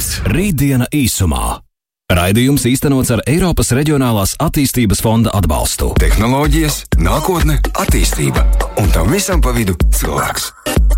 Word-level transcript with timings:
būs 0.00 0.22
Rītdiena 0.32 0.86
īsumā. 0.96 1.60
Raidījums 2.10 2.64
īstenots 2.66 3.12
ar 3.12 3.20
Eiropas 3.28 3.70
Reģionālās 3.76 4.32
attīstības 4.40 5.02
fonda 5.04 5.30
atbalstu. 5.36 5.92
Tehnoloģijas, 6.00 6.80
nākotne, 7.04 7.58
attīstība 7.78 8.42
un 8.80 8.88
tam 8.94 9.12
visam 9.12 9.42
pa 9.44 9.52
vidu 9.52 9.76
cilvēks. 9.94 10.48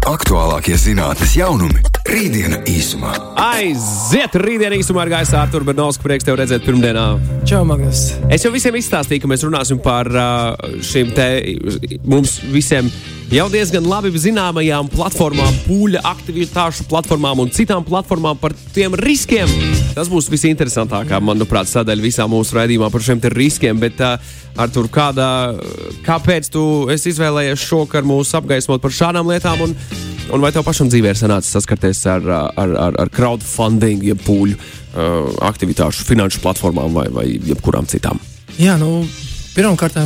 Aktuālākie 0.09 0.77
zinātnes 0.79 1.35
jaunumi- 1.37 1.83
Rītdiena 2.13 2.63
īsumā. 2.67 3.13
Aiziet, 3.39 4.39
rītdien 4.39 4.79
īsumā 4.79 5.03
ar 5.03 5.13
gaisa 5.17 5.43
Artur 5.43 5.67
Bernovsku 5.67 6.07
prieks 6.07 6.25
tev 6.25 6.39
redzēt 6.39 6.65
pirmdienā. 6.65 7.19
Čau, 7.45 7.65
Magnus. 7.65 8.13
Es 8.31 8.43
jau 8.43 8.53
visiem 8.55 8.75
izstāstīju, 8.75 9.23
ka 9.23 9.29
mēs 9.29 9.43
runāsim 9.43 9.83
par 9.83 10.07
uh, 10.07 10.57
šīm 10.79 11.15
te 11.15 11.29
mums 12.05 12.39
visiem 12.55 12.91
jau 13.33 13.47
diezgan 13.49 13.87
labi 13.89 14.11
zināmajām 14.21 14.91
platformām, 14.93 15.55
pūļa 15.65 16.03
aktivitāšu 16.11 16.85
platformām 16.91 17.41
un 17.41 17.53
citām 17.55 17.85
platformām 17.87 18.37
par 18.41 18.53
tiem 18.75 18.93
riskiem. 18.99 19.49
Tas 19.97 20.11
būs 20.13 20.29
visinteresantākā, 20.33 21.21
manuprāt, 21.25 21.71
sadaļa 21.71 22.05
visā 22.05 22.27
mūsu 22.29 22.59
raidījumā 22.59 22.91
par 22.93 23.05
šiem 23.05 23.23
riskiem. 23.33 23.81
Bet, 23.81 24.01
uh, 24.05 24.21
Artur, 24.61 24.91
kādā, 24.93 25.57
kāpēc 26.05 26.51
tu 26.53 26.63
izvēlējies 26.93 27.65
šovakar 27.65 28.05
mūs 28.05 28.35
apgaismot 28.37 28.85
par 28.85 28.93
šādām 28.93 29.33
lietām? 29.33 29.65
Un, 29.65 29.75
un 30.29 30.45
vai 30.45 30.53
tev 30.53 30.67
pašam 30.69 30.93
dzīvē 30.93 31.15
ir 31.15 31.21
sanācis 31.23 31.57
saskarties 31.57 32.05
ar, 32.13 32.29
ar, 32.53 32.77
ar, 32.89 33.01
ar 33.07 33.13
crowdfunding, 33.17 34.05
jeb 34.13 34.21
pūļu 34.29 34.61
uh, 34.61 35.33
aktivitāšu, 35.49 36.05
finanšu 36.09 36.45
platformām 36.45 36.93
vai, 37.01 37.09
vai 37.09 37.29
jebkurām 37.33 37.89
citām? 37.89 38.21
Jā, 38.61 38.77
nu, 38.77 39.07
Pirmkārt, 39.53 39.99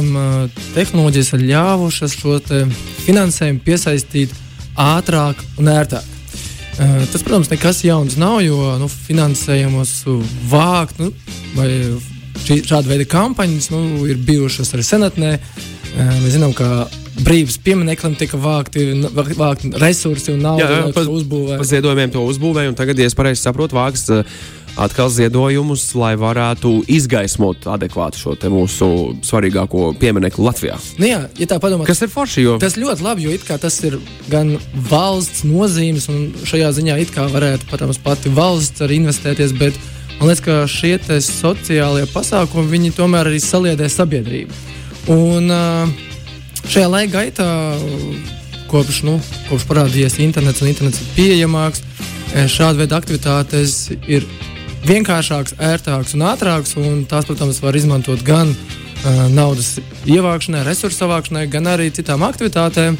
tehnoloģijas 0.74 1.32
ir 1.36 1.45
ļāvušas 1.52 2.16
šo 2.18 2.41
finansējumu 3.04 3.62
piesaistīt 3.62 4.32
ātrāk 4.74 5.38
un 5.60 5.70
ērtāk. 5.70 6.12
Tas, 6.77 7.23
protams, 7.23 7.48
nekas 7.52 7.84
jauns 7.87 8.18
nav, 8.20 8.40
jo 8.45 8.59
nu, 8.80 8.88
finansējumus 8.90 9.92
vākt 10.51 10.98
nu, 11.01 11.12
vai 11.54 11.70
šī, 12.42 12.59
šāda 12.66 12.90
veida 12.90 13.07
kampaņas 13.09 13.70
nu, 13.73 13.80
ir 14.10 14.18
bijušas 14.26 14.74
arī 14.74 14.85
senatnē. 14.85 15.32
Mēs 15.96 16.35
zinām, 16.35 16.52
ka 16.52 16.85
brīvības 17.16 17.57
piemineklim 17.65 18.18
tika 18.20 18.37
vākti, 18.37 18.90
vākti 19.38 19.70
resursi 19.80 20.35
un 20.35 20.42
nauda, 20.45 20.82
lai 20.90 21.07
uzbūvētu. 21.07 21.63
Pa 21.63 21.68
ziedojumiem 21.70 22.13
to 22.13 22.26
uzbūvēja, 22.29 22.74
un 22.74 22.76
tagad, 22.76 22.98
ja 23.01 23.09
es 23.09 23.16
pareizi 23.16 23.46
saprotu, 23.46 23.79
vāks 23.79 24.10
atkal 24.77 25.09
ziedojumus, 25.13 25.88
lai 25.96 26.13
varētu 26.21 26.73
izgaismot 26.93 27.66
adekvāti 27.73 28.21
šo 28.21 28.37
mūsu 28.52 28.88
svarīgāko 29.24 29.91
pieminiektu 30.01 30.45
Latvijā. 30.45 30.77
Nu 31.01 31.09
jā, 31.09 31.23
ja 31.41 31.49
tā 31.51 31.59
padomā, 31.63 31.87
kas 31.88 32.05
ir 32.05 32.13
forši? 32.13 32.45
Jo... 32.45 32.57
Tas 32.63 32.77
ļoti 32.80 33.04
labi, 33.07 33.27
jo 33.27 33.59
tas 33.60 33.79
ir 33.88 33.99
gan 34.32 34.57
valsts 34.91 35.45
nozīmes, 35.49 36.09
un 36.13 36.32
šajā 36.45 36.73
ziņā 36.77 36.99
it 37.02 37.13
kā 37.15 37.27
varētu, 37.32 37.69
protams, 37.71 38.01
pati 38.02 38.32
valsts 38.32 38.85
arī 38.85 39.01
investēties. 39.01 39.57
Bet 39.57 39.79
man 40.19 40.30
liekas, 40.30 40.45
ka 40.45 40.59
šie 40.71 40.97
sociālie 41.24 42.07
pasākumi 42.13 42.93
tomēr 42.97 43.32
arī 43.32 43.41
saliedē 43.41 43.88
sabiedrību. 43.93 44.65
Un 45.13 45.49
šajā 46.66 46.88
laika 46.91 47.21
gaitā, 47.21 47.49
kopš, 48.71 49.04
nu, 49.07 49.21
kopš 49.49 49.69
parādījies 49.71 50.19
internets 50.24 50.60
un 50.60 50.73
internets 50.73 51.01
ir 51.01 51.13
pieejamāks, 51.16 51.85
šāda 52.51 52.82
veida 52.82 52.99
aktivitātes 52.99 53.87
ir 54.10 54.27
vienkāršāks, 54.87 55.56
ērtāks 55.62 56.15
un 56.16 56.24
ātrāks. 56.30 56.74
Un 56.79 57.04
tās, 57.09 57.26
protams, 57.29 57.60
var 57.62 57.76
izmantot 57.79 58.23
gan 58.26 58.52
uh, 58.52 59.26
naudas 59.32 59.76
ievākšanai, 60.06 60.65
resursu 60.66 61.02
savākšanai, 61.02 61.46
gan 61.51 61.70
arī 61.73 61.90
citām 61.95 62.24
aktivitātēm. 62.26 62.98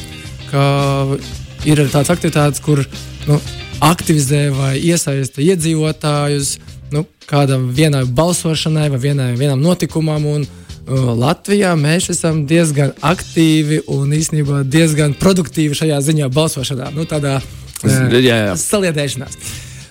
Ir 1.67 1.81
arī 1.83 1.91
tādas 1.91 2.13
aktivitātes, 2.15 2.63
kur 2.63 2.85
nu, 3.27 3.39
aktivizē 3.85 4.47
vai 4.55 4.77
iesaista 4.79 5.43
iedzīvotājus 5.43 6.57
nu, 6.95 7.03
kādam 7.27 7.69
vienai 7.75 8.05
balsošanai 8.07 8.87
vai 8.95 9.01
vienai, 9.03 9.33
vienam 9.39 9.63
notikumam. 9.63 10.27
Un, 10.37 10.47
uh, 10.47 11.13
Latvijā 11.19 11.75
mēs 11.79 12.11
esam 12.15 12.45
diezgan 12.51 12.95
aktīvi 13.05 13.85
un 13.93 14.15
īstenībā 14.17 14.65
diezgan 14.71 15.15
produktīvi 15.19 15.79
šajā 15.79 16.03
ziņā 16.11 16.33
balsošanā. 16.35 16.91
Nu, 16.97 17.07
tādā 17.11 17.39
uh, 17.41 18.19
jā, 18.19 18.43
jā. 18.49 18.59
saliedēšanās. 18.67 19.41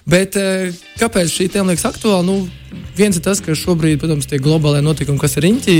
Bet 0.05 0.37
eh, 0.37 0.69
kāpēc 0.99 1.31
šī 1.33 1.47
tēma 1.49 1.73
liekas 1.73 1.87
aktuāla? 1.89 2.21
Nu, 2.27 2.45
viens 2.97 3.17
ir 3.17 3.23
tas, 3.25 3.41
ka 3.41 3.57
šobrīd, 3.57 3.97
protams, 4.01 4.27
tie 4.29 4.37
globālai 4.41 4.83
notikumi, 4.85 5.21
kas 5.21 5.37
ir 5.39 5.47
riņķī, 5.47 5.79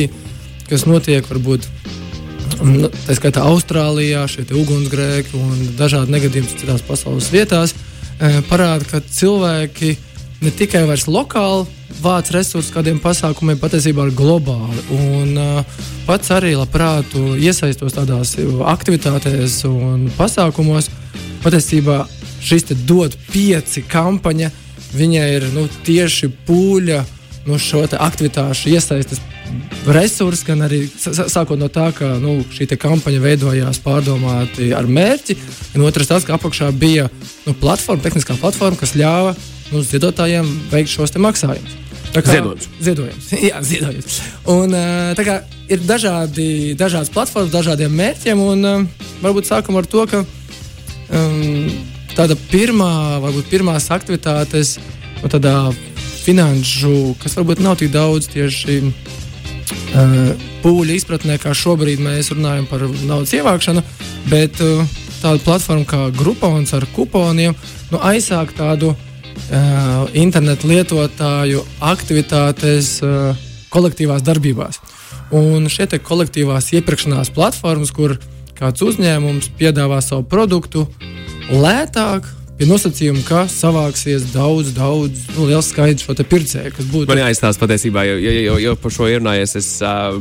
kas 0.71 0.87
notiek 0.89 1.27
varbūt. 1.29 1.67
Nu, 2.65 2.89
tā 3.05 3.13
skaitā 3.17 3.43
Austrālijā, 3.45 4.23
šie 4.31 4.47
ugunsgrēki 4.57 5.37
un 5.37 5.61
dažādi 5.77 6.13
negadījumi 6.15 6.57
citās 6.57 6.81
pasaules 6.85 7.29
vietās 7.33 7.75
eh, 7.75 8.41
parāda, 8.49 8.87
ka 8.89 9.03
cilvēki 9.05 9.93
ne 10.41 10.53
tikai 10.53 10.85
vairs 10.89 11.05
lokāli 11.09 11.67
vāc 12.01 12.29
resursus 12.33 12.73
kādiem 12.73 12.97
pasākumiem, 13.03 13.59
patiesībā 13.61 14.07
ir 14.09 14.17
globāli. 14.17 14.81
Un 14.95 15.37
uh, 15.39 15.85
pats 16.07 16.33
arī 16.35 16.51
labprāt 16.57 17.13
iesaistos 17.15 17.95
tādās 17.95 18.35
aktivitātēs 18.75 19.61
un 19.69 20.09
pasākumos. 20.17 20.91
Patiesībā 21.45 22.01
šis 22.45 22.69
dod 22.85 23.15
pieci 23.31 23.83
kampaņa, 23.89 24.51
viņai 24.95 25.27
ir 25.37 25.47
nu, 25.55 25.67
tieši 25.85 26.31
pūļa 26.47 27.03
nu, 27.45 27.57
šo 27.61 27.83
aktivitāšu 27.85 28.71
iesaistas 28.73 29.21
resursi, 29.85 30.45
gan 30.47 30.65
arī 30.65 30.81
sākot 30.89 31.59
no 31.59 31.69
tā, 31.69 31.91
ka 31.95 32.15
nu, 32.21 32.39
šī 32.53 32.67
kampaņa 32.81 33.21
veidojās 33.21 33.79
pārdomāti 33.83 34.71
ar 34.75 34.89
mērķi. 34.89 35.37
Un 35.75 35.85
otrs 35.85 36.09
tas, 36.09 36.25
ka 36.25 36.37
apakšā 36.39 36.71
bija 36.73 37.07
nu, 37.45 37.53
platforma, 37.53 38.03
tehniskā 38.05 38.37
platforma, 38.41 38.79
kas 38.79 38.95
ļāva 38.97 39.35
nu, 39.71 39.83
ziedotājiem 39.85 40.49
veikt 40.73 40.93
šos 40.93 41.13
maksājumus. 41.21 41.81
Ziedojums. 42.15 42.67
Ziedojums. 42.79 43.31
Jā, 43.49 43.59
ziedojums. 43.65 44.21
Un, 44.47 44.71
tā 45.17 45.25
kā 45.27 45.39
ir 45.67 45.81
dažādi, 45.83 46.47
dažādas 46.79 47.11
platformas, 47.11 47.51
dažādiem 47.51 47.91
mērķiem, 47.91 48.39
un 48.39 48.87
varbūt 49.19 49.49
sākam 49.49 49.75
ar 49.81 49.89
to, 49.89 50.05
ka 50.07 50.21
um, 50.23 51.67
tāda 52.15 52.37
pirmā, 52.49 53.19
varbūt 53.23 53.49
pirmās 53.51 53.89
aktivitātes, 53.93 54.77
no 55.21 55.31
tādā 55.31 55.55
finanšu, 56.25 57.15
kas 57.21 57.37
varbūt 57.37 57.61
nav 57.63 57.77
tik 57.79 57.91
daudz 57.93 58.29
tieši 58.33 58.81
uh, 58.85 60.29
pūļu 60.63 60.95
izpratnē, 60.97 61.37
kā 61.41 61.53
šobrīd 61.55 62.01
mēs 62.03 62.31
runājam 62.33 62.67
par 62.69 62.85
naudas 63.05 63.33
ievākšanu, 63.37 63.83
bet 64.31 64.61
uh, 64.63 64.85
tāda 65.21 65.41
platforma 65.45 65.85
kā 65.89 66.01
Groupons 66.15 66.73
ar 66.77 66.87
kuponiem 66.95 67.55
nu, 67.91 67.99
aizsāk 68.01 68.55
tādu 68.57 68.93
uh, 68.95 68.99
internetu 70.17 70.71
lietotāju 70.71 71.63
aktivitātes 71.93 72.97
uh, 73.05 73.35
kolektīvās 73.73 74.23
darbībās. 74.25 74.79
Un 75.35 75.67
šie 75.71 75.87
kolektīvās 75.99 76.71
iepirkšanās 76.77 77.31
platformas, 77.33 77.91
kur 77.91 78.15
kāds 78.55 78.83
uzņēmums 78.85 79.49
piedāvā 79.59 79.99
savu 80.05 80.23
produktu, 80.29 80.85
lētāk. 81.51 82.31
Pie 82.55 82.69
nosacījuma, 82.69 83.19
ka 83.27 83.41
savāksies 83.51 84.29
daudz, 84.31 84.69
daudz 84.77 85.25
nu, 85.35 85.49
liels 85.49 85.67
skaits 85.73 86.05
šo 86.05 86.15
pircēju, 86.15 86.71
kas 86.77 86.87
būtu. 86.87 87.09
Man 87.09 87.19
jāizstāsta 87.19 87.65
patiesībā, 87.65 88.05
jo, 88.07 88.15
jo, 88.23 88.31
jo, 88.31 88.55
jo 88.63 88.75
par 88.79 88.95
šo 88.95 89.09
ierunājies. 89.11 89.57
Es, 89.59 89.67
uh, 89.83 90.15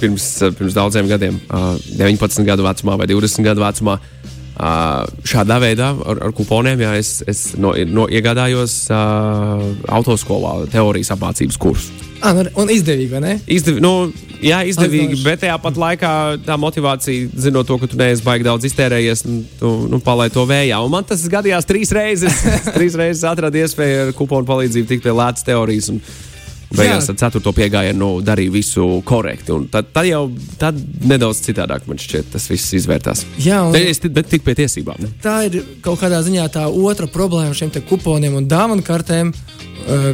pirms, 0.00 0.26
pirms 0.58 0.74
daudziem 0.74 1.06
gadiem, 1.06 1.38
uh, 1.46 1.76
19 1.94 2.42
gadu 2.48 2.66
vecumā 2.66 2.98
vai 2.98 3.06
20 3.06 3.46
gadu 3.46 3.62
vecumā, 3.62 4.00
Uh, 4.00 4.15
šādā 4.56 5.58
veidā 5.60 5.90
ar, 5.92 6.20
ar 6.28 6.32
kuponiem 6.36 6.80
jā, 6.80 6.94
es, 6.96 7.20
es 7.28 7.40
no, 7.60 7.74
no, 7.92 8.06
iegādājos 8.08 8.86
uh, 8.88 9.66
autoskolā 9.92 10.62
teorijas 10.72 11.12
apmācības 11.12 11.60
kursus. 11.60 12.06
Ah, 12.24 12.32
nu, 12.32 12.46
un 12.62 12.70
izdevīgi, 12.72 13.10
vai 13.12 13.20
ne? 13.20 13.32
Izdev, 13.52 13.76
nu, 13.84 14.08
jā, 14.40 14.62
izdevīgi, 14.70 15.12
Aizdoši. 15.12 15.24
bet 15.26 15.42
tajā 15.44 15.56
pat 15.60 15.80
laikā 15.80 16.12
tā 16.46 16.56
motivācija, 16.60 17.28
zinot 17.44 17.68
to, 17.68 17.76
ka 17.82 17.90
tu 17.92 17.98
neesi 18.00 18.24
baigi 18.24 18.46
daudz 18.46 18.64
iztērējies, 18.70 19.26
nu, 19.28 19.42
tu 19.60 19.72
nu, 19.92 20.00
palaid 20.04 20.32
to 20.32 20.46
vējā. 20.48 20.80
Un 20.80 20.94
man 20.94 21.04
tas 21.06 21.26
gadījās 21.30 21.68
trīs 21.68 21.92
reizes. 21.92 22.40
trīs 22.76 22.96
reizes 22.96 23.26
atradu 23.28 23.60
iespēju 23.60 24.06
ar 24.06 24.14
kuponu 24.16 24.48
palīdzību 24.48 24.88
tikt 24.88 25.04
pie 25.04 25.14
lētas 25.16 25.44
teorijas. 25.46 25.90
Un, 25.92 26.00
Beigās 26.74 27.06
ar 27.10 27.18
ceturto 27.20 27.52
piegājienu 27.54 27.98
nu, 28.00 28.08
darīja 28.26 28.52
visu 28.52 28.86
korekti. 29.06 29.54
Tad, 29.72 29.92
tad 29.94 30.08
jau 30.08 30.24
tad 30.60 30.78
nedaudz 31.06 31.44
citādāk 31.44 31.86
man 31.86 32.00
šķiet, 32.02 32.32
tas 32.34 32.48
viss 32.50 32.74
izvērtās. 32.76 33.22
Jā, 33.42 33.62
un, 33.68 33.76
es 33.78 34.02
tik 34.02 34.42
pie 34.46 34.56
tiesībām. 34.58 35.06
Tā 35.22 35.38
ir 35.46 35.60
kaut 35.84 36.00
kādā 36.02 36.20
ziņā 36.26 36.48
tā 36.56 36.66
otra 36.66 37.06
problēma 37.10 37.54
šiem 37.56 37.70
kuponiem 37.86 38.40
un 38.40 38.50
dāvanu 38.50 38.86
kartēm. 38.86 39.32
Uh, 39.86 40.10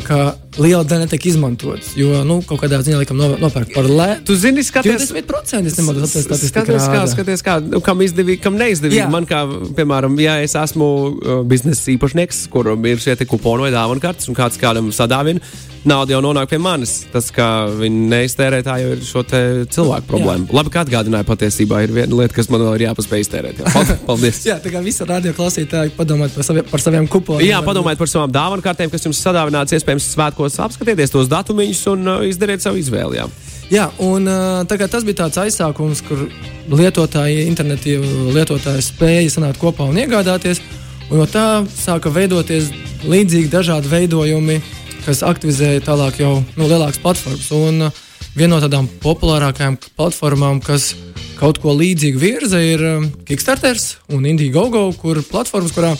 liela 0.60 0.82
daļa 0.84 1.06
netiek 1.06 1.26
izmantotas. 1.32 1.92
Jo 1.96 2.22
nu, 2.28 2.40
kaut 2.46 2.60
kādā 2.62 2.80
ziņā 2.84 3.00
laikam 3.00 3.18
no, 3.20 3.30
nopērk 3.40 3.72
par 3.74 3.88
lētu. 3.88 4.26
Tu 4.28 4.36
zini, 4.42 4.64
skaties, 4.66 5.08
20% 5.14 5.70
es 5.70 5.78
nemanāšu, 5.80 6.24
tas 6.28 6.44
ir 6.44 6.52
Skaties, 6.52 6.88
kā, 6.92 7.02
skaties, 7.14 7.44
kā, 7.46 7.56
nu, 7.64 7.80
kam 7.84 8.02
izdevīgi, 8.04 8.42
kam 8.44 8.58
neizdevīgi. 8.60 9.00
Jā. 9.04 9.10
Man, 9.12 9.28
kā, 9.28 9.44
piemēram, 9.78 10.18
ja 10.20 10.38
es 10.44 10.56
esmu 10.58 10.88
uh, 11.12 11.42
biznesa 11.48 11.92
īpašnieks, 11.94 12.46
kuram 12.52 12.84
ir 12.88 13.00
šie 13.02 13.16
kuponi 13.24 13.68
vai 13.68 13.74
dāvana 13.74 14.02
kartes, 14.02 14.28
un 14.28 14.36
kāds 14.36 14.60
kādam 14.60 14.92
sadāvina, 14.94 15.40
nauda 15.88 16.14
jau 16.14 16.20
nonāk 16.22 16.50
pie 16.50 16.58
manis. 16.62 16.92
Tas, 17.12 17.28
kā 17.34 17.46
viņi 17.78 18.06
neiztērē, 18.12 18.60
tā 18.66 18.76
jau 18.82 18.92
ir 18.94 19.02
šo 19.06 19.22
cilvēku 19.26 20.08
problēma. 20.10 20.46
Jā. 20.46 20.56
Labi, 20.58 20.72
ka 20.74 20.84
atgādināja 20.84 21.26
patiesībā 21.28 21.82
ir 21.86 21.94
viena 21.94 22.18
lieta, 22.20 22.36
kas 22.36 22.50
man 22.52 22.62
vēl 22.64 22.76
ir 22.78 22.84
jāpaspēj 22.88 23.24
iztērēt. 23.24 23.62
Jā. 23.62 23.72
Pal- 23.74 23.94
Paldies! 24.08 24.42
Jā, 24.46 24.58
tā 24.62 24.72
kā 24.74 24.82
visi 24.84 25.06
radio 25.08 25.34
klausītāji 25.36 25.94
padomājiet 25.98 26.36
par, 26.38 26.46
saviem, 26.46 26.68
par 26.70 26.84
saviem 26.84 27.08
kuponiem. 27.10 27.48
Jā, 27.48 27.62
padomājiet 27.66 28.02
par 28.02 28.10
savām 28.10 28.34
dāvanu 28.34 28.64
kartēm, 28.64 28.92
kas 28.92 29.06
jums 29.08 29.22
sadāvināts. 29.24 29.74
Iespējams, 29.78 30.10
svētkos 30.42 30.60
apskatieties 30.66 31.12
tos 31.12 31.28
datumiņus 31.30 31.82
un 31.92 32.08
uh, 32.08 32.22
izdariet 32.26 32.62
savu 32.62 32.80
izvēli. 32.80 33.20
Jā. 33.20 33.26
Jā, 33.72 33.86
un 34.04 34.26
kā 34.68 34.88
tas 34.90 35.04
bija 35.04 35.22
tāds 35.22 35.38
aizsākums, 35.40 36.02
kur 36.04 36.26
lietotāji, 36.68 37.46
interneta 37.48 37.94
lietotāji 38.34 38.82
spēja 38.84 39.30
sanākt 39.32 39.60
kopā 39.62 39.86
un 39.88 39.96
iegādāties. 39.96 40.60
Un 41.08 41.22
no 41.22 41.26
tā 41.26 41.64
sāka 41.72 42.10
veidoties 42.12 42.68
līdzīgi 43.08 43.48
dažādi 43.52 43.88
veidojumi, 43.88 44.58
kas 45.06 45.22
aktivizēja 45.24 45.86
tālāk 45.86 46.20
jau 46.20 46.34
nu, 46.56 46.66
lielākas 46.66 47.00
platformas. 47.00 47.48
Un 47.56 47.88
ā, 47.88 47.90
viena 48.36 48.56
no 48.56 48.60
tādām 48.60 48.90
populārākajām 49.00 49.78
platformām, 49.96 50.60
kas 50.64 50.92
kaut 51.40 51.62
ko 51.62 51.72
līdzīgu 51.72 52.20
virza, 52.20 52.60
ir 52.60 52.84
ā, 52.84 52.94
Kickstarter 53.28 53.80
un 54.12 54.28
Indiegogo, 54.28 54.90
kur 55.00 55.22
platformas, 55.32 55.72
kurā 55.72 55.94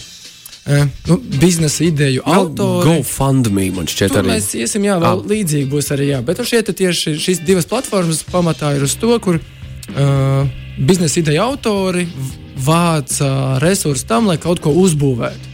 ā, 0.66 0.86
nu, 1.08 1.16
biznesa 1.40 1.84
ideju 1.84 2.22
autori. 2.24 2.86
GoFundMe 2.88 3.70
man 3.74 3.86
šķiet 3.90 4.18
arī. 4.20 4.34
mēs 4.36 4.52
iesim, 4.54 4.84
jā, 4.86 4.98
vēl 5.02 5.22
Ah. 5.22 5.28
līdzīgi 5.32 5.68
būs 5.70 5.90
arī. 5.94 6.10
Jā. 6.14 6.22
Bet 6.24 6.38
šie 6.46 6.62
te 6.62 6.72
tieši 6.72 7.16
šīs 7.18 7.44
divas 7.44 7.66
platformas 7.66 8.22
pamatā 8.24 8.76
ir 8.76 8.82
uz 8.86 8.94
to, 8.94 9.18
kur 9.18 9.40
uh, 9.40 10.46
biznesa 10.78 11.20
ideja 11.20 11.44
autori 11.44 12.06
vāca 12.56 13.58
resursus 13.62 14.04
tam, 14.06 14.26
lai 14.26 14.36
kaut 14.38 14.60
ko 14.60 14.70
uzbūvētu. 14.70 15.50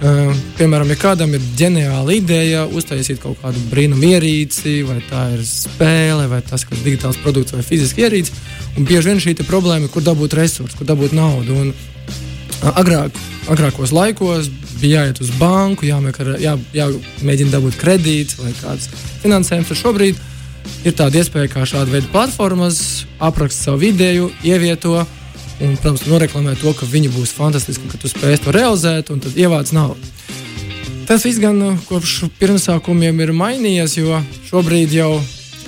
Uh, 0.00 0.32
piemēram, 0.56 0.88
ja 0.88 0.96
kādam 0.96 1.34
ir 1.36 1.42
ģeniāla 1.60 2.14
ideja, 2.16 2.62
uztaisīt 2.66 3.18
kaut 3.20 3.36
kādu 3.42 3.60
brīnumu 3.68 4.00
ierīci, 4.14 4.78
vai 4.88 5.02
tā 5.10 5.26
ir 5.34 5.42
spēle, 5.44 6.24
vai 6.28 6.40
tas 6.40 6.64
ir 6.64 6.78
digitāls 6.84 7.18
produkts 7.20 7.52
vai 7.52 7.60
fiziski 7.62 8.06
ierīce. 8.06 8.32
Un 8.78 8.84
bieži 8.88 9.10
vien 9.10 9.20
šī 9.20 9.34
problēma 9.44 9.84
ir, 9.84 9.92
kur 9.92 10.00
dabūt 10.02 10.32
resursus, 10.38 10.76
kur 10.78 10.86
dabūt 10.88 11.12
naudu. 11.12 11.52
Un, 11.52 11.74
Agrāk, 12.60 13.14
agrākos 13.48 13.92
laikos 13.96 14.50
bija 14.80 15.00
jāiet 15.04 15.20
uz 15.24 15.30
banku, 15.40 15.86
jāmēģina, 15.88 16.34
jā, 16.42 16.56
jāmēģina 16.76 17.54
dabūt 17.54 17.78
kredītus 17.80 18.36
vai 18.40 18.52
kāds 18.58 18.90
finansējums. 19.22 19.72
Šobrīd 19.80 20.20
ir 20.84 20.96
tāda 20.96 21.22
iespēja, 21.22 21.48
kā 21.54 21.64
šāda 21.68 21.88
veida 21.94 22.10
platformas 22.12 23.06
apraksta 23.16 23.70
savu 23.70 23.88
ideju, 23.88 24.28
ievieto 24.44 24.98
un, 25.00 25.74
protams, 25.76 26.04
noreklamē 26.08 26.56
to, 26.60 26.72
ka 26.76 26.88
viņi 26.88 27.12
būs 27.16 27.32
fantastiski, 27.36 27.88
ka 27.88 28.00
tu 28.00 28.12
spēsi 28.12 28.44
to 28.44 28.54
realizēt, 28.56 29.12
un 29.12 29.24
tad 29.24 29.36
ievāc 29.40 29.72
naudu. 29.76 30.12
Tas 31.08 31.24
viss 31.26 31.40
gan 31.42 31.56
nu, 31.58 31.72
kopš 31.88 32.28
pirmsākumiem 32.38 33.24
ir 33.24 33.32
mainījies, 33.36 33.96
jo 33.98 34.20
šobrīd 34.50 34.92
jau, 34.94 35.14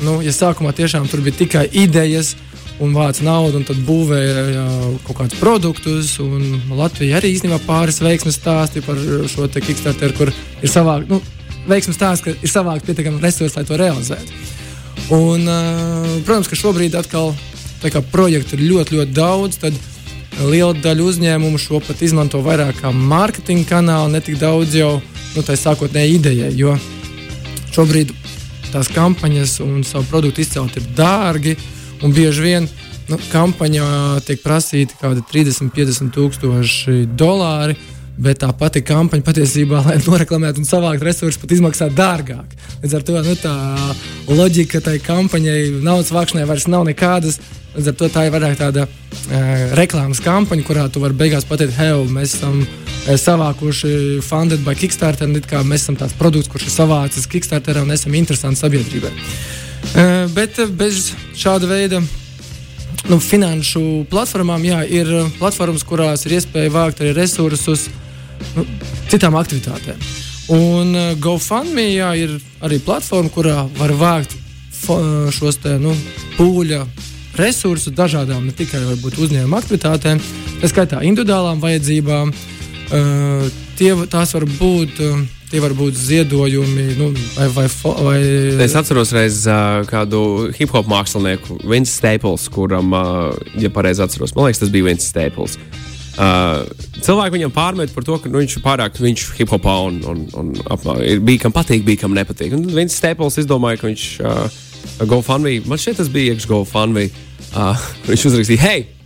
nu, 0.04 0.20
ja 0.24 0.32
sākumā 0.32 0.76
tiešām 0.76 1.08
tur 1.10 1.24
bija 1.24 1.40
tikai 1.40 1.66
idejas 1.72 2.36
un 2.82 2.94
vāca 2.96 3.24
naudu, 3.26 3.60
un 3.60 3.66
tad 3.68 3.78
būvēja 3.86 4.64
kaut 5.06 5.20
kādus 5.20 5.38
produktus. 5.40 6.16
Latvija 6.72 7.20
arī 7.20 7.34
īstenībā 7.36 7.60
pāris 7.66 8.02
veiksmes 8.02 8.40
stāsti 8.40 8.82
par 8.86 8.98
šo 9.30 9.46
te 9.46 9.62
Kickstarter, 9.62 10.14
kur 10.18 10.32
ir 10.32 10.70
savākt, 10.70 11.12
nu, 11.12 11.20
veiksmes 11.70 11.98
stāsts, 11.98 12.24
ka 12.24 12.34
ir 12.34 12.50
savākt 12.50 12.88
pietiekami 12.88 13.22
resursi, 13.22 13.56
lai 13.58 13.66
to 13.68 13.78
realizētu. 13.78 14.42
Un, 15.12 15.46
uh, 15.46 16.12
protams, 16.26 16.50
ka 16.50 16.58
šobrīd 16.58 16.96
atkal 16.98 17.32
kā 17.82 18.02
projektu 18.12 18.56
ir 18.56 18.68
ļoti, 18.70 18.98
ļoti 18.98 19.14
daudz. 19.16 19.58
Tad 19.62 19.78
liela 20.46 20.72
daļa 20.78 21.06
uzņēmumu 21.10 21.60
šo 21.60 21.80
pat 21.84 22.02
izmanto 22.04 22.40
vairāk 22.44 22.78
kā 22.80 22.92
mārketinga 22.94 23.68
kanālu, 23.68 24.12
ne 24.14 24.22
tik 24.24 24.38
daudz 24.40 24.76
jau 24.78 24.94
nu, 25.34 25.42
tā 25.44 25.56
sākotnēji 25.58 26.18
idejai. 26.18 26.52
Jo 26.56 26.76
šobrīd 27.74 28.12
tās 28.72 28.88
kampaņas 28.92 29.58
un 29.64 29.82
savu 29.86 30.08
produktu 30.10 30.44
izcelt 30.44 30.76
ir 30.78 30.88
dārgi. 30.96 31.56
Un 32.02 32.14
bieži 32.14 32.42
vien 32.42 32.68
nu, 33.10 33.18
kampaņā 33.32 33.86
tiek 34.26 34.42
prasīti 34.42 34.96
kaut 34.98 35.12
kādi 35.12 35.26
30, 35.30 35.72
50 35.74 36.14
tūkstoši 36.16 37.02
dolāri. 37.18 37.78
Bet 38.22 38.42
tā 38.42 38.50
pati 38.52 38.82
kampaņa 38.84 39.24
patiesībā, 39.24 39.78
lai 39.86 39.94
noreklamētu 40.04 40.60
un 40.60 40.68
savāktu 40.68 41.06
resursus, 41.06 41.40
pat 41.40 41.54
izmaksā 41.56 41.88
dārgāk. 41.96 42.52
Līdz 42.82 42.96
ar 42.98 43.06
to 43.08 43.22
nu, 43.24 43.36
tā 43.40 43.54
loģika 44.28 44.82
tai 44.84 44.98
kampaņai, 45.02 45.80
naudas 45.82 46.12
vākšanai 46.12 46.44
vairs 46.46 46.68
nav 46.68 46.84
nekādas. 46.90 47.40
Līdz 47.72 47.88
ar 47.88 47.96
to 47.96 48.10
tā 48.12 48.26
ir 48.28 48.34
vairāk 48.34 48.58
tāda 48.60 48.84
e, 48.84 49.40
reklāmas 49.78 50.20
kampaņa, 50.20 50.66
kurā 50.68 50.84
tu 50.92 51.00
vari 51.00 51.16
beigās 51.16 51.48
pateikt, 51.48 51.72
hei, 51.78 51.94
mēs 52.12 52.36
esam 52.36 52.60
e, 52.60 53.16
savākuši 53.16 54.20
funded 54.26 54.60
by 54.66 54.76
Kickstarter, 54.76 55.30
un 55.30 55.40
kā 55.48 55.64
mēs 55.64 55.86
esam 55.86 55.96
tāds 55.96 56.12
produkts, 56.20 56.52
kurš 56.52 56.68
ir 56.68 56.76
savācis 56.76 57.28
Kickstarter 57.32 57.80
un 57.80 57.96
esam 57.96 58.12
interesanti 58.18 58.60
sabiedrībai. 58.60 59.14
E, 59.96 60.08
bet 60.36 60.60
e, 60.60 60.68
bez 60.68 61.14
šāda 61.38 61.68
veida 61.70 62.00
nu, 63.10 63.18
finanšu 63.20 64.04
platformām, 64.10 64.64
jā, 64.66 64.82
ir 64.86 65.10
platformas, 65.38 65.84
kurās 65.86 66.26
ir 66.26 66.38
iespēja 66.38 66.72
vākt 66.72 67.02
arī 67.02 67.14
resursus 67.16 67.88
nu, 68.56 68.66
citām 69.10 69.36
aktivitātēm. 69.40 69.98
Un 70.52 70.94
uh, 70.94 71.12
GoFundMe 71.22 71.88
jā, 71.92 72.12
ir 72.18 72.36
arī 72.64 72.80
platforma, 72.82 73.30
kurā 73.32 73.58
var 73.78 73.94
vākt 73.98 74.36
fo, 74.82 74.98
šos 75.34 75.60
te, 75.62 75.76
nu, 75.82 75.94
pūļa 76.36 76.82
resursus 77.38 77.94
dažādām, 77.96 78.44
ne 78.46 78.56
tikai 78.56 78.82
varbūt, 78.84 79.20
uzņēmuma 79.24 79.62
aktivitātēm, 79.62 80.20
tā 80.60 80.70
skaitā 80.70 81.04
individuālām 81.06 81.62
vajadzībām. 81.62 82.34
Uh, 82.92 83.46
tie, 83.78 83.94
tās 84.12 84.34
var 84.36 84.46
būt. 84.58 85.00
Uh, 85.00 85.22
Tie 85.52 85.60
var 85.60 85.74
būt 85.76 85.98
ziedojumi, 86.00 86.94
nu, 86.96 87.10
vai, 87.36 87.46
vai, 87.52 87.66
vai 88.00 88.12
Es 88.64 88.72
atceros 88.78 89.10
reiz 89.12 89.42
uh, 89.44 89.82
kādu 89.84 90.48
hip 90.56 90.70
hop 90.72 90.86
mākslinieku, 90.88 91.58
Vince 91.68 91.92
Staples, 91.92 92.46
kuram, 92.48 92.94
uh, 92.96 93.34
ja 93.60 93.68
pareizi 93.68 94.00
atceros, 94.00 94.32
man 94.32 94.48
liekas, 94.48 94.62
tas 94.62 94.72
bija 94.72 94.86
Vince 94.86 95.04
Staples. 95.04 95.58
Uh, 96.16 96.64
cilvēki 97.04 97.36
viņam 97.36 97.52
pārmet 97.52 97.92
par 97.92 98.08
to, 98.08 98.16
ka 98.16 98.32
nu, 98.32 98.40
viņš 98.40 98.56
ir 98.56 98.64
pārāk 98.64 98.96
viņš 98.96 99.26
hip 99.42 99.52
hopā 99.52 99.76
un, 99.90 100.00
un, 100.08 100.24
un 100.40 100.56
apmā, 100.72 100.96
ir, 101.04 101.20
bija 101.20 101.44
kam 101.44 101.52
patīk, 101.52 101.84
bija 101.84 102.06
kam 102.06 102.16
nepatīk. 102.16 102.56
Un 102.56 102.64
Vince 102.72 102.96
Staples 102.96 103.36
izdomāja, 103.44 103.82
ka 103.82 103.90
viņš 103.90 104.08
uh, 104.24 104.58
GoFundMe, 105.04 105.58
man 105.68 105.84
šķiet, 105.84 106.00
tas 106.00 106.12
bija 106.16 106.32
iekš 106.32 106.48
GoFundMe. 106.48 107.10
Uh, 107.52 107.76
viņš 108.08 108.28
uzrakstīja, 108.32 108.64
hei! 108.64 109.01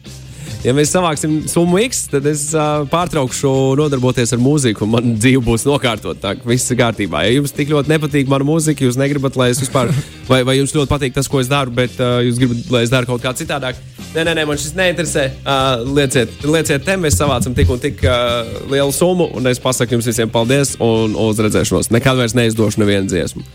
Ja 0.67 0.73
mēs 0.75 0.91
savāksim 0.91 1.45
summu 1.47 1.79
X, 1.85 2.09
tad 2.11 2.25
es 2.27 2.49
uh, 2.57 2.81
pārtraukšu 2.91 3.51
nodarboties 3.79 4.33
ar 4.35 4.41
mūziku, 4.43 4.83
un 4.83 4.91
man 4.97 5.13
dzīve 5.15 5.45
būs 5.47 5.63
nokārtot. 5.69 6.19
Tā 6.19 6.33
viss 6.43 6.73
ir 6.75 6.81
kārtībā. 6.81 7.21
Ja 7.23 7.37
jums 7.37 7.55
tik 7.55 7.71
ļoti 7.71 7.93
nepatīk 7.93 8.27
mana 8.33 8.49
mūzika, 8.49 8.83
jūs 8.83 8.99
negribat, 8.99 9.39
lai 9.39 9.53
es 9.53 9.63
vispār, 9.63 9.93
vai, 10.31 10.41
vai 10.49 10.57
jums 10.59 10.75
ļoti 10.75 10.91
patīk 10.91 11.15
tas, 11.15 11.31
ko 11.31 11.39
es 11.39 11.53
daru, 11.53 11.71
bet 11.77 11.95
uh, 12.03 12.19
jūs 12.27 12.43
gribat, 12.43 12.67
lai 12.75 12.83
es 12.83 12.91
daru 12.91 13.13
kaut 13.13 13.23
kā 13.23 13.31
citādāk. 13.39 13.79
Nē, 14.17 14.27
nē, 14.27 14.35
nē 14.41 14.49
man 14.51 14.59
šis 14.59 14.75
neinteresē. 14.75 15.29
Uh, 15.45 15.87
lieciet, 16.01 16.35
lieciet 16.43 16.83
te, 16.83 16.99
mēs 16.99 17.23
savācam 17.23 17.55
tik 17.55 17.71
un 17.71 17.87
tik 17.87 18.03
uh, 18.03 18.43
lielu 18.73 18.91
summu, 18.91 19.31
un 19.39 19.47
es 19.47 19.63
pasaku 19.63 19.95
jums 19.95 20.11
visiem 20.11 20.35
paldies 20.35 20.75
un 20.83 21.15
uz 21.29 21.47
redzēšanos. 21.47 21.95
Nekad 21.95 22.19
vairs 22.19 22.35
neizdošu 22.35 22.83
nevienu 22.83 23.07
dziesmu. 23.13 23.47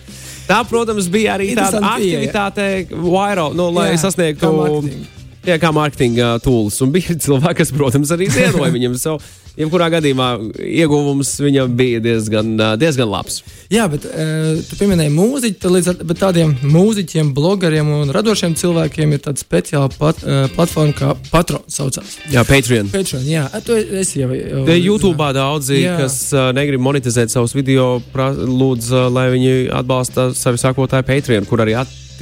Tā, 0.48 0.64
protams, 0.68 1.12
bija 1.12 1.36
arī 1.36 1.52
tāda 1.60 1.84
aktivitāte, 1.92 2.76
viral, 2.96 3.52
nu, 3.52 3.68
lai 3.76 3.92
Jā, 3.98 4.06
sasniegtu 4.08 4.56
mārketinga. 4.56 5.18
Jā, 5.48 5.58
kā 5.62 5.72
mārketinga 5.74 6.36
tūlis. 6.46 6.78
Un 6.86 6.92
bija 6.94 7.16
cilvēki, 7.18 7.62
kas, 7.64 7.72
protams, 7.74 8.12
arī 8.14 8.30
ziedoja 8.30 8.70
viņam 8.74 8.98
savu. 9.02 9.22
Jebkurā 9.60 9.90
gadījumā 9.92 10.28
ieguvums 10.64 11.34
viņam 11.44 11.74
bija 11.76 12.00
diezgan, 12.04 12.54
diezgan 12.80 13.10
labs. 13.12 13.42
Jā, 13.74 13.84
bet 13.92 14.06
uh, 14.08 14.62
tu 14.64 14.78
pieminēji 14.80 15.12
mūziķi, 15.12 15.58
tad 15.60 15.74
līdz 15.76 15.90
ar 15.92 16.14
tādiem 16.22 16.54
mūziķiem, 16.64 17.34
blogeriem 17.36 17.90
un 17.98 18.14
radošiem 18.16 18.56
cilvēkiem 18.60 19.18
ir 19.18 19.24
tāda 19.26 19.44
speciāla 19.44 19.92
pat, 19.92 20.22
uh, 20.24 20.46
platforma, 20.56 20.96
kā 20.96 21.16
Patrons 21.34 21.82
saucās. 21.82 22.16
Jā, 22.32 22.46
Patreon. 22.48 22.94
Patreon, 22.94 23.26
jā, 23.28 23.44
tu 23.66 23.76
esi 23.76 24.22
jau. 24.22 24.32
jau 24.32 24.64
Te 24.70 24.78
YouTube 24.80 25.32
daudzi, 25.36 25.82
Jā. 25.84 25.98
kas 26.00 26.22
uh, 26.32 26.52
negrib 26.56 26.84
monetizēt 26.86 27.34
savus 27.34 27.56
video, 27.58 27.98
pra, 28.16 28.30
lūdz, 28.32 28.94
uh, 28.96 29.10
lai 29.12 29.28
viņi 29.36 29.58
atbalsta 29.82 30.30
savu 30.38 30.62
sakotāju 30.64 31.10
Patreon, 31.12 31.50
kur 31.50 31.66
arī 31.66 31.76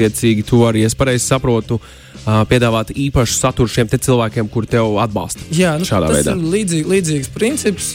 attiecīgi 0.07 0.45
to 0.47 0.63
arī, 0.67 0.85
es 0.87 0.95
pareizi 0.97 1.25
saprotu, 1.27 1.79
piedāvāt 2.49 2.91
īpašu 2.95 3.37
saturu 3.37 3.71
šiem 3.71 3.89
cilvēkiem, 3.91 4.49
kuri 4.51 4.67
tev 4.69 4.97
atbalsta. 5.01 5.43
Jā, 5.55 5.77
nu, 5.79 5.87
Šādā 5.87 6.09
tas 6.11 6.19
veidā. 6.19 6.35
ir 6.35 6.51
līdzīgi, 6.55 6.89
līdzīgs 6.93 7.31
princips. 7.33 7.93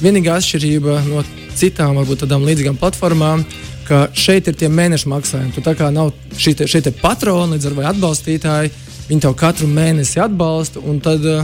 Vienīgā 0.00 0.38
atšķirība 0.38 1.00
no 1.08 1.24
citām, 1.58 1.98
varbūt 1.98 2.24
tādām 2.24 2.46
līdzīgām 2.46 2.78
platformām, 2.80 3.44
ka 3.88 4.06
šeit 4.14 4.48
ir 4.48 4.54
tie 4.56 4.70
mēneša 4.70 5.10
maksājumi. 5.10 5.52
Tu 5.56 5.64
tā 5.66 5.74
kā 5.76 5.90
nav 5.92 6.12
šī 6.38 6.54
te, 6.60 6.68
šie 6.70 6.84
te 6.86 6.94
patroni 6.94 7.56
līdz 7.56 7.68
ar 7.68 7.76
vai 7.76 7.88
atbalstītāji, 7.90 8.72
viņi 9.10 9.24
tev 9.26 9.34
katru 9.36 9.68
mēnesi 9.68 10.22
atbalsta. 10.22 10.80
un 10.80 11.02
Tad 11.02 11.26
uh, 11.26 11.42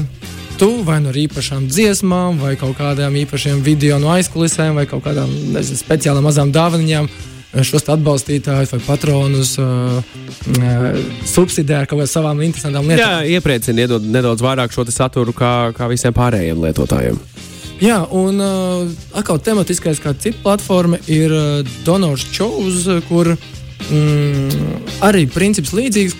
tu 0.57 0.71
vai 0.87 1.01
no 1.05 1.13
īpašām 1.13 1.67
dziesmām, 1.69 2.39
vai 2.41 2.55
kaut 2.57 2.79
kādām 2.79 3.17
īpašiem 3.25 3.61
video 3.67 3.99
no 4.01 4.13
aizkulisēm, 4.15 4.79
vai 4.79 4.87
kaut 4.89 5.05
kādām 5.05 5.33
nezinu, 5.53 5.81
speciālām 5.83 6.25
mazām 6.25 6.53
dāvanām. 6.55 7.11
Šos 7.65 7.87
atbalstītājus 7.95 8.75
vai 8.75 8.81
patronus 8.85 9.55
uh, 9.63 10.01
subsidē 11.25 11.81
ar 11.81 11.89
kaut 11.89 12.03
kādām 12.03 12.11
savām 12.11 12.43
interesantām 12.45 12.89
lietām. 12.91 13.23
Jā, 13.25 13.39
iepriecina, 13.39 13.87
iedod 13.87 14.05
nedaudz 14.05 14.45
vairāk 14.45 14.75
šo 14.75 14.85
saturu 14.93 15.33
kā, 15.37 15.73
kā 15.77 15.89
visiem 15.93 16.15
pārējiem 16.17 16.61
lietotājiem. 16.67 17.19
Jā, 17.81 18.01
un 18.17 18.41
uh, 18.41 18.89
atkal 19.17 19.41
tematiskais, 19.45 20.01
kā 20.01 20.15
cita 20.17 20.41
platforma, 20.45 21.01
ir 21.13 21.33
uh, 21.33 21.77
Donors 21.85 22.25
Chows, 22.33 22.87
kur 23.09 23.35
mm, 23.35 24.81
arī 25.05 25.27
princips 25.29 25.75
līdzīgs, 25.77 26.17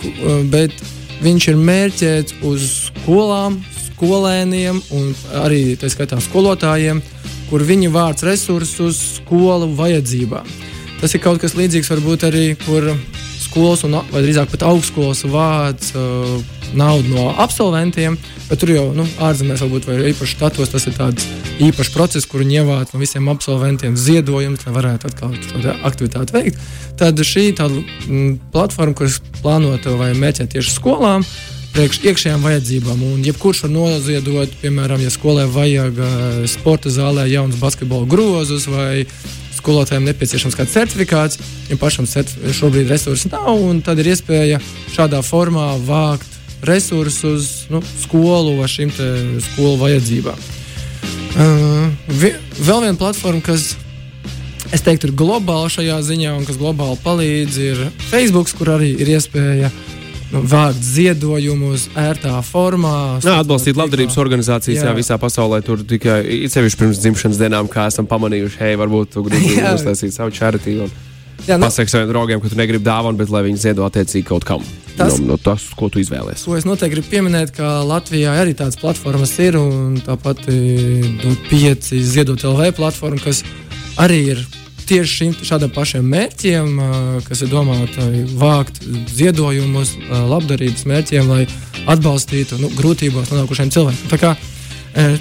bet 0.53 0.77
viņš 1.25 1.49
ir 1.53 1.61
mērķēts 1.61 2.39
uz 2.45 2.69
skolām, 2.91 3.59
skolēniem 3.97 4.81
un 4.93 5.13
arī 5.41 5.63
tā 5.81 5.89
skaitā 5.93 6.21
skolotājiem, 6.21 7.01
kur 7.49 7.65
viņi 7.65 7.89
vāc 7.95 8.25
resursus 8.27 9.01
skolu 9.17 9.71
vajadzībām. 9.79 10.76
Tas 11.01 11.13
ir 11.15 11.21
kaut 11.25 11.41
kas 11.43 11.57
līdzīgs 11.59 11.91
varbūt 11.93 12.27
arī, 12.29 12.45
kur 12.65 12.93
skolas 13.41 13.85
un, 13.87 13.99
vai 14.13 14.23
drīzāk 14.25 14.51
pat 14.53 14.65
augstskolas 14.67 15.25
vāc 15.29 15.91
uh, 15.97 16.37
naudu 16.77 17.15
no 17.15 17.27
absolventiem, 17.39 18.17
bet 18.49 18.61
tur 18.61 18.73
jau 18.73 18.87
nu, 18.97 19.07
ārzemēs 19.23 19.63
varbūt 19.65 19.89
vai 19.89 19.99
īpaši 20.11 20.37
štatos 20.37 20.73
tas 20.73 20.87
ir 20.89 20.97
tāds 20.97 21.27
īpašs 21.63 21.93
process, 21.95 22.29
kur 22.29 22.43
viņi 22.43 22.61
ievāc 22.61 22.93
no 22.93 23.01
visiem 23.01 23.29
absolventiem 23.33 23.97
ziedojumus, 23.97 24.67
lai 24.67 24.75
varētu 24.77 25.11
atkal 25.11 25.37
šo 25.47 25.77
aktivitāti 25.89 26.37
veikt. 26.37 26.65
Tad 27.01 27.21
šī 27.21 27.51
tāda 27.57 27.81
m, 28.09 28.37
platforma, 28.53 28.97
kuras 28.97 29.21
plānota 29.43 29.95
vai 30.01 30.13
mērķēta 30.17 30.57
tieši 30.57 30.75
skolām, 30.75 31.25
priekš 31.77 32.03
iekšējām 32.09 32.45
vajadzībām. 32.45 33.03
Un 33.05 33.25
jebkurš 33.25 33.67
var 33.67 33.73
noziedot, 33.75 34.53
piemēram, 34.63 35.03
ja 35.05 35.13
skolai 35.13 35.45
vajag 35.53 36.01
sporta 36.49 36.93
zālē 36.93 37.27
jaunus 37.29 37.61
basketbola 37.61 38.09
grozus 38.09 38.69
vai 38.73 39.05
skolotājiem 39.67 40.07
nepieciešams 40.07 40.55
kāds 40.55 40.75
certifikāts, 40.77 41.41
ja 41.67 41.79
pašam 41.81 42.07
šobrīd 42.07 42.91
resursi 42.93 43.33
nav, 43.33 43.59
un 43.59 43.83
tad 43.83 43.99
ir 43.99 44.13
iespēja 44.15 44.61
šādā 44.95 45.23
formā 45.27 45.73
vākt 45.83 46.39
resursus 46.67 47.67
nu, 47.73 47.83
skolu 48.05 48.61
vai 48.61 48.69
šīm 48.71 48.95
skolu 49.51 49.75
vajadzībām. 49.83 50.47
Uh, 51.37 51.91
vi, 52.17 52.31
vēl 52.63 52.87
viena 52.87 52.97
platforma, 52.97 53.43
kas 53.45 53.75
es 54.73 54.87
teiktu, 54.87 55.11
ir 55.11 55.19
globāla 55.19 55.69
šajā 55.73 55.99
ziņā, 56.07 56.33
un 56.39 56.47
kas 56.49 56.57
globāli 56.61 56.97
palīdz, 57.03 57.59
ir 57.61 57.83
Facebook, 58.07 58.49
kur 58.57 58.73
arī 58.79 58.95
ir 59.03 59.13
iespēja 59.19 59.69
uh, 59.69 59.96
vākt 60.33 60.83
ziedojumus 60.83 61.89
ērtā 61.99 62.35
formā. 62.47 63.19
Jā, 63.25 63.39
atbalstīt 63.43 63.79
labdarības 63.79 64.17
organizācijas 64.21 64.83
jā. 64.83 64.89
Jā, 64.89 64.95
visā 64.97 65.19
pasaulē. 65.23 65.61
Tur 65.67 65.85
tikai 65.87 66.23
īpaši 66.47 66.81
pirms 66.81 67.03
dzimšanas 67.03 67.41
dienām, 67.41 67.71
kā 67.71 67.87
esam 67.91 68.09
pamanījuši, 68.11 68.63
hei, 68.63 68.79
varbūt 68.81 69.15
tu 69.17 69.27
gribi 69.27 69.61
uztaisīt 69.77 70.17
savu 70.17 70.35
čaritību. 70.35 70.89
Jā, 71.47 71.59
nu, 71.61 71.67
Pasaki 71.69 71.93
saviem 71.93 72.09
draugiem, 72.11 72.41
ka 72.41 72.51
tu 72.51 72.59
negribi 72.59 72.83
dāvanu, 72.87 73.19
bet 73.21 73.31
lai 73.31 73.45
viņi 73.47 73.61
ziedo 73.69 73.85
attiecīgi 73.87 74.27
kaut 74.27 74.47
kam. 74.49 74.65
Tas, 74.97 75.19
no, 75.21 75.35
no 75.35 75.37
tas, 75.37 75.67
ko 75.77 75.91
tu 75.93 76.01
izvēlēsies. 76.01 76.47
Ko 76.49 76.57
es 76.57 76.65
noteikti 76.67 76.97
gribu 76.97 77.13
pieminēt, 77.13 77.53
ka 77.55 77.83
Latvijā 77.87 78.33
arī 78.41 78.57
tādas 78.57 78.81
platformas 78.81 79.35
ir, 79.45 79.59
un 79.61 79.99
tāpat 80.03 80.47
ir 80.49 81.37
pieci 81.51 82.01
ziedot 82.01 82.41
LV 82.41 82.73
platforma, 82.81 83.21
kas 83.21 83.45
arī 84.01 84.23
ir 84.33 84.41
tieši 84.89 85.13
šim, 85.13 85.35
šādam 85.47 85.73
pašiem 85.75 86.07
mērķiem, 86.11 86.81
kas 87.27 87.43
ir 87.45 87.51
domāti 87.53 88.25
vākt 88.39 88.81
ziedojumus 89.17 89.95
labdarības 90.09 90.87
mērķiem, 90.89 91.31
lai 91.31 91.47
atbalstītu 91.91 92.61
nu, 92.63 92.71
grūtībās 92.79 93.33
nonākušiem 93.33 93.73
cilvēkiem. 93.75 94.11
Tā 94.13 94.21
kā, 94.23 94.33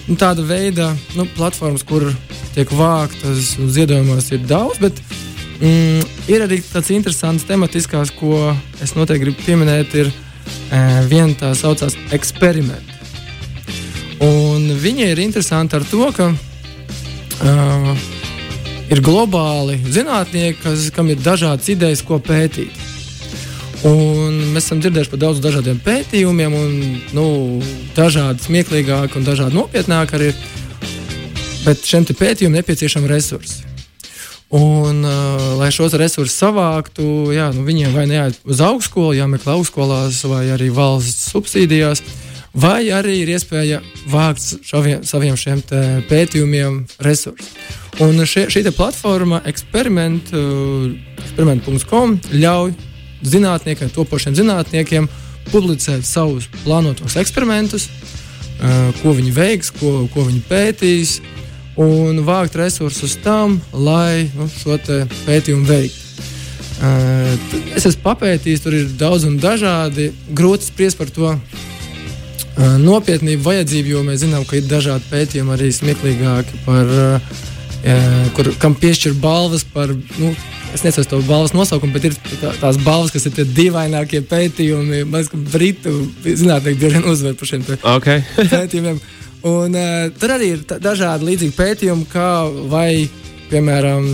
nu, 0.07 0.17
tāda 0.22 0.45
veida 0.45 0.91
nu, 1.17 1.27
platformas, 1.38 1.86
kur 1.88 2.07
tiek 2.55 2.72
vāktas 2.72 3.55
ziedojumos, 3.75 4.31
ir 4.36 4.45
daudz, 4.50 4.79
bet 4.84 5.01
mm, 5.60 6.05
ir 6.31 6.45
arī 6.45 6.62
tāds 6.65 6.93
interesants 6.95 7.48
tematiskās, 7.50 8.13
ko 8.15 8.53
es 8.81 8.95
noteikti 8.98 9.27
gribu 9.27 9.48
pieminēt, 9.48 9.98
ir 10.05 10.13
viena 11.10 11.34
tā 11.39 11.53
saucās 11.57 11.98
eksperimenti. 12.15 12.93
Un 14.24 14.69
viņi 14.79 15.10
ir 15.12 15.19
interesanti 15.19 15.75
ar 15.75 15.84
to, 15.89 16.05
ka 16.15 16.29
uh, 16.31 18.05
ir 18.92 19.01
globāli 19.06 19.80
zinātnieki, 19.86 20.60
kas, 20.63 20.89
kam 20.96 21.10
ir 21.12 21.22
dažādas 21.24 21.70
idejas, 21.72 22.04
ko 22.06 22.20
pētīt. 22.24 22.74
Un 23.86 24.38
mēs 24.56 24.65
esam 24.65 24.80
dzirdējuši 24.82 25.12
par 25.12 25.22
daudziem 25.22 25.46
dažādiem 25.46 25.80
pētījumiem, 25.86 26.56
un 26.58 26.72
nu, 27.13 27.25
dažādi 27.98 28.48
smieklīgāki 28.48 29.20
un 29.20 29.27
dažādi 29.27 29.58
nopietnāki 29.58 30.18
arī. 30.18 30.34
Bet 31.65 31.86
šiem 31.86 32.06
pētījumiem 32.10 32.62
nepieciešami 32.62 33.10
resursi. 33.10 33.63
Un, 34.56 35.01
uh, 35.01 35.46
lai 35.60 35.72
šos 35.74 35.96
resursus 35.98 36.38
savāktu, 36.38 37.34
jā, 37.34 37.50
nu, 37.54 37.65
viņiem 37.65 37.96
vai 37.98 38.06
neaiziet 38.10 38.46
uz 38.46 38.62
augstskolu, 38.63 39.15
jāmeklē 39.18 39.56
augstskolās, 39.58 40.22
vai 40.30 40.46
arī 40.54 40.70
valsts 40.74 41.32
subsīdijās, 41.34 42.04
vai 42.55 42.89
arī 42.95 43.21
ir 43.24 43.29
iespēja 43.35 43.81
vākt 44.12 44.65
šaviem, 44.65 45.03
saviem 45.07 45.35
šiem 45.39 45.62
pētījumiem 46.09 46.85
resursus. 47.03 47.51
Un 48.03 48.25
šie, 48.27 48.47
šī 48.51 48.63
platforma 48.75 49.41
eksperiment.com 49.47 51.05
eksperiment 51.25 51.63
ļauj 52.31 52.74
zinātniekiem, 53.25 53.89
topošiem 53.95 54.35
zinātniekiem 54.38 55.07
publicēt 55.51 56.05
savus 56.07 56.47
plānotos 56.63 57.15
eksperimentus, 57.21 57.89
ko 59.01 59.13
viņi 59.15 59.31
veiks, 59.35 59.71
ko, 59.75 60.07
ko 60.13 60.25
viņi 60.27 60.41
pētīs, 60.50 61.21
un 61.79 62.24
vākt 62.25 62.55
resursus 62.59 63.17
tam, 63.24 63.62
lai 63.74 64.29
nu, 64.35 64.47
šo 64.62 64.77
pētījumu 65.25 65.67
veiktu. 65.67 66.03
Es 67.75 67.85
esmu 67.88 68.01
papētījis, 68.03 68.63
tur 68.63 68.75
ir 68.75 68.89
daudz 69.00 69.24
un 69.27 69.38
dažādi. 69.39 70.09
Grūti 70.35 70.67
spriest 70.67 71.00
par 71.00 71.12
to 71.12 71.31
nopietnību, 72.55 73.43
vajadzību, 73.43 73.91
jo 73.91 74.03
mēs 74.07 74.21
zinām, 74.24 74.45
ka 74.47 74.59
ir 74.59 74.69
dažādi 74.69 75.09
pētījumi 75.12 75.55
arī 75.55 75.71
smieklīgāki 75.75 76.62
par 76.63 76.91
uh, 76.95 77.41
kur, 78.35 78.51
kam 78.62 78.77
piešķir 78.79 79.17
balvas 79.24 79.65
par. 79.74 79.95
Nu, 80.19 80.35
Es 80.75 80.81
nezinu, 80.83 81.05
to 81.07 81.17
balvas 81.24 81.53
nosaukumu, 81.55 81.93
bet 81.95 82.03
ir 82.09 82.15
tā, 82.41 82.50
tās 82.59 82.75
balvas, 82.83 83.13
kas 83.13 83.24
ir 83.29 83.31
tie 83.38 83.45
dīvainākie 83.47 84.19
pētījumi. 84.27 85.05
Man 85.07 85.21
liekas, 85.21 85.29
ka 85.31 85.38
Britu 85.53 85.93
zinātnieki 86.25 86.81
bieži 86.81 86.97
vien 86.97 87.05
uzvar 87.07 87.38
par 87.39 87.47
šiem 87.47 87.63
okay. 87.93 88.25
pētījumiem. 88.51 89.00
Un, 89.47 89.77
uh, 89.79 90.09
tur 90.19 90.33
arī 90.35 90.50
ir 90.57 90.65
dažādi 90.67 91.29
līdzīgi 91.29 91.55
pētījumi, 91.55 92.09
kā 92.12 92.27
vai, 92.67 93.05
piemēram, 93.53 94.09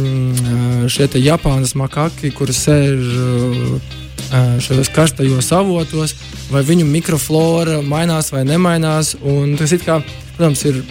šie 0.93 1.09
Japānas 1.23 1.73
makaki, 1.81 2.29
kur 2.37 2.53
sēž 2.53 3.09
uh, 3.09 3.97
šajos 4.31 4.91
karstajos 4.95 5.51
avotos, 5.55 6.15
vai 6.51 6.63
viņu 6.67 6.85
mikroflora 6.87 7.81
mainās 7.83 8.31
vai 8.33 8.45
nemainās. 8.47 9.15
Un 9.21 9.57
tas, 9.59 9.73
kā, 9.83 9.99
protams, 10.37 10.63
ir 10.69 10.81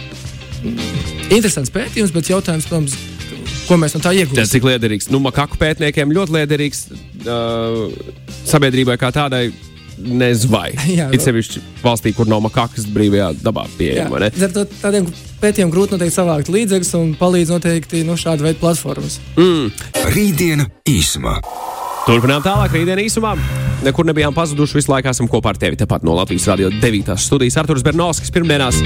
interesants 1.31 1.73
pētījums, 1.73 2.13
bet 2.13 2.29
jautājums, 2.31 2.69
protams, 2.69 2.97
ko 3.67 3.79
mēs 3.81 3.95
no 3.97 4.03
tā 4.03 4.13
iegūstam. 4.17 4.49
Cik 4.51 4.69
liederīgs? 4.69 5.09
Nu, 5.13 5.21
makaku 5.23 5.59
pētniekiem 5.61 6.13
ļoti 6.15 6.37
liederīgs 6.37 6.85
uh, 6.91 7.89
sabiedrībai 8.49 8.99
kā 9.01 9.13
tādai. 9.15 9.49
Nezvai. 10.01 10.71
Ir 11.13 11.21
sevišķi 11.21 11.59
valstī, 11.83 12.09
kur 12.17 12.25
nav 12.25 12.39
makakas 12.41 12.87
brīvajā 12.89 13.27
dabā 13.43 13.67
pieejama. 13.77 14.31
Tādiem 14.81 15.11
pētījumiem 15.43 15.73
grūti 15.75 15.93
noteikti 15.93 16.15
savākt 16.15 16.49
līdzekļus 16.49 16.95
un 16.97 17.11
palīdz 17.19 17.53
noteikti 17.53 18.01
no 18.01 18.15
nu, 18.15 18.21
šāda 18.23 18.47
veida 18.47 18.57
platformas. 18.63 19.19
Mm. 19.37 19.69
Rītdiena 20.15 20.65
īsumā. 20.89 21.37
Turpinām 22.01 22.41
tālāk, 22.41 22.73
rītdienā 22.73 23.03
īsumā. 23.05 23.35
Nekur 23.85 24.07
nebijām 24.09 24.33
pazuduši. 24.33 24.79
Visu 24.79 24.89
laiku 24.89 25.11
esam 25.11 25.29
kopā 25.29 25.53
ar 25.53 25.59
tevi. 25.61 25.77
Tepat 25.77 26.05
no 26.05 26.15
Latvijas 26.17 26.47
Rādio 26.49 26.71
9. 26.73 27.13
studijas 27.21 27.59
Arthurs 27.61 27.85
Bernovskis 27.85 28.33
pirmdienās 28.33 28.81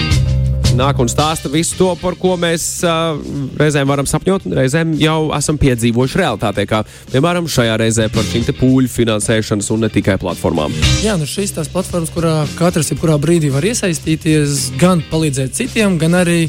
nāk 0.75 0.99
un 0.99 1.07
stāsta 1.07 1.47
visu 1.47 1.77
to, 1.79 1.87
par 2.01 2.17
ko 2.19 2.33
mēs 2.39 2.65
uh, 2.83 3.15
reizēm 3.59 3.87
varam 3.87 4.07
sapņot, 4.09 4.47
un 4.49 4.55
reizēm 4.59 4.91
jau 4.99 5.29
esam 5.37 5.55
piedzīvojuši 5.61 6.19
realitātē, 6.19 6.65
kā 6.67 6.81
piemēram 7.13 7.47
šajā 7.47 7.77
reizē 7.79 8.09
par 8.11 8.27
šīm 8.27 8.43
pūļu 8.59 8.91
finansēšanas 8.91 9.71
un 9.71 9.85
ne 9.85 9.91
tikai 9.93 10.17
platformām. 10.19 10.75
Jā, 11.05 11.15
nu 11.21 11.29
šīs 11.29 11.55
tās 11.55 11.71
platformas, 11.71 12.11
kurā 12.11 12.41
katrs 12.59 12.91
jebkurā 12.91 13.15
brīdī 13.21 13.53
var 13.55 13.63
iesaistīties, 13.71 14.73
gan 14.81 15.05
palīdzēt 15.11 15.55
citiem, 15.55 15.95
gan 16.01 16.19
arī 16.25 16.41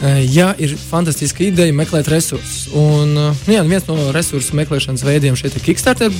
ja 0.00 0.52
ir 0.58 0.76
fantastiska 0.80 1.44
ideja, 1.44 1.74
meklēt 1.76 2.08
resursus. 2.08 2.68
Un, 2.76 3.12
nu, 3.14 3.52
jā, 3.52 3.64
viens 3.68 3.86
no 3.88 4.10
resursu 4.14 4.56
meklēšanas 4.56 5.04
veidiem 5.04 5.36
šeit 5.38 5.58
ir 5.58 5.64
Kickstarter, 5.64 6.14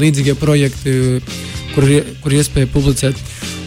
līdzīgie 0.00 0.36
projekti, 0.40 0.96
kur, 1.74 1.88
kur 2.24 2.36
iespēja 2.38 2.70
publicēt. 2.72 3.20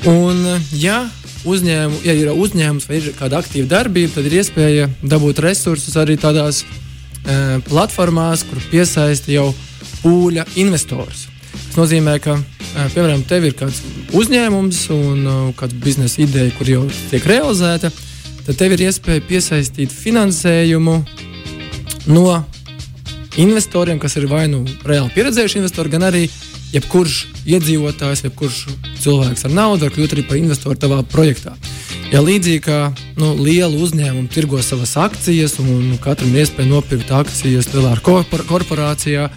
Un, 0.09 0.41
ja 0.73 1.03
uzņēmu, 1.47 2.01
ja 2.07 2.17
ir 2.17 2.33
uzņēmums 2.33 2.89
vai 2.89 2.99
ir 2.99 3.13
kāda 3.17 3.41
aktīva 3.43 3.69
darbība, 3.77 4.15
tad 4.17 4.27
ir 4.27 4.39
iespēja 4.41 4.89
dabūt 5.05 5.41
resursus 5.45 5.95
arī 5.99 6.17
tādās 6.19 6.63
platformās, 7.67 8.45
kur 8.47 8.61
piesaista 8.71 9.31
jau 9.33 9.51
pūļa 10.01 10.47
investors. 10.63 11.27
Tas 11.51 11.77
nozīmē, 11.77 12.17
ka, 12.23 12.37
piemēram, 12.93 13.23
tev 13.27 13.47
ir 13.47 13.55
kāds 13.57 13.81
uzņēmums 14.17 14.83
un 14.95 15.23
kāda 15.57 15.79
biznesa 15.83 16.21
ideja, 16.23 16.53
kur 16.57 16.69
jau 16.71 16.83
tiek 17.11 17.25
realizēta, 17.27 17.91
tad 17.91 18.06
tev 18.55 18.75
ir 18.75 18.85
iespēja 18.87 19.23
piesaistīt 19.27 19.91
finansējumu 19.91 21.01
no 22.07 22.27
investoriem, 23.37 23.99
kas 23.99 24.15
ir 24.17 24.27
vai 24.31 24.45
nu 24.51 24.63
reāli 24.87 25.11
pieredzējuši 25.15 25.59
investori, 25.59 25.91
gan 25.91 26.07
arī 26.07 26.27
jebkurš 26.73 27.17
iedzīvotājs, 27.47 28.23
jebkurš 28.27 28.61
cilvēks 29.03 29.47
ar 29.47 29.53
naudu 29.55 29.87
var 29.87 29.93
kļūt 29.95 30.15
arī 30.15 30.25
par 30.27 30.39
investoru 30.39 30.79
tavā 30.79 31.01
projektā. 31.11 31.53
Ja 32.11 32.21
līdzīgi 32.23 32.63
kā 32.63 32.79
nu, 33.19 33.33
liela 33.35 33.75
uzņēmuma 33.83 34.31
tirgo 34.31 34.61
savas 34.63 34.95
akcijas, 34.99 35.57
un, 35.59 35.71
un 35.75 36.01
katram 36.03 36.31
ir 36.31 36.45
iespēja 36.45 36.71
nopirkt 36.71 37.11
akcijas 37.11 37.67
lielā 37.73 37.97
korpor 38.03 38.45
korporācijā, 38.47 39.29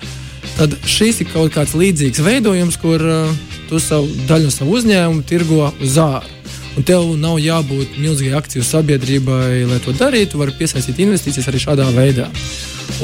tad 0.57 0.77
šis 0.87 1.25
ir 1.25 1.33
kaut 1.35 1.55
kāds 1.55 1.75
līdzīgs 1.79 2.23
veidojums, 2.23 2.79
kur 2.83 3.03
uh, 3.03 3.33
tu 3.69 3.83
savu 3.83 4.11
daļu 4.31 4.51
no 4.51 4.55
savu 4.55 4.79
uzņēmumu 4.79 5.27
tirgo 5.27 5.73
uz 5.83 5.99
ārā. 5.99 6.40
Un 6.81 6.85
tev 6.89 7.11
nav 7.21 7.35
jābūt 7.37 7.99
milzīgai 8.01 8.39
akciju 8.39 8.63
sabiedrībai, 8.65 9.67
lai 9.69 9.77
to 9.85 9.93
darītu. 9.93 10.31
Tu 10.33 10.39
vari 10.41 10.55
piesaistīt 10.57 11.03
investīcijas 11.05 11.51
arī 11.51 11.59
šādā 11.61 11.89
veidā. 11.93 12.25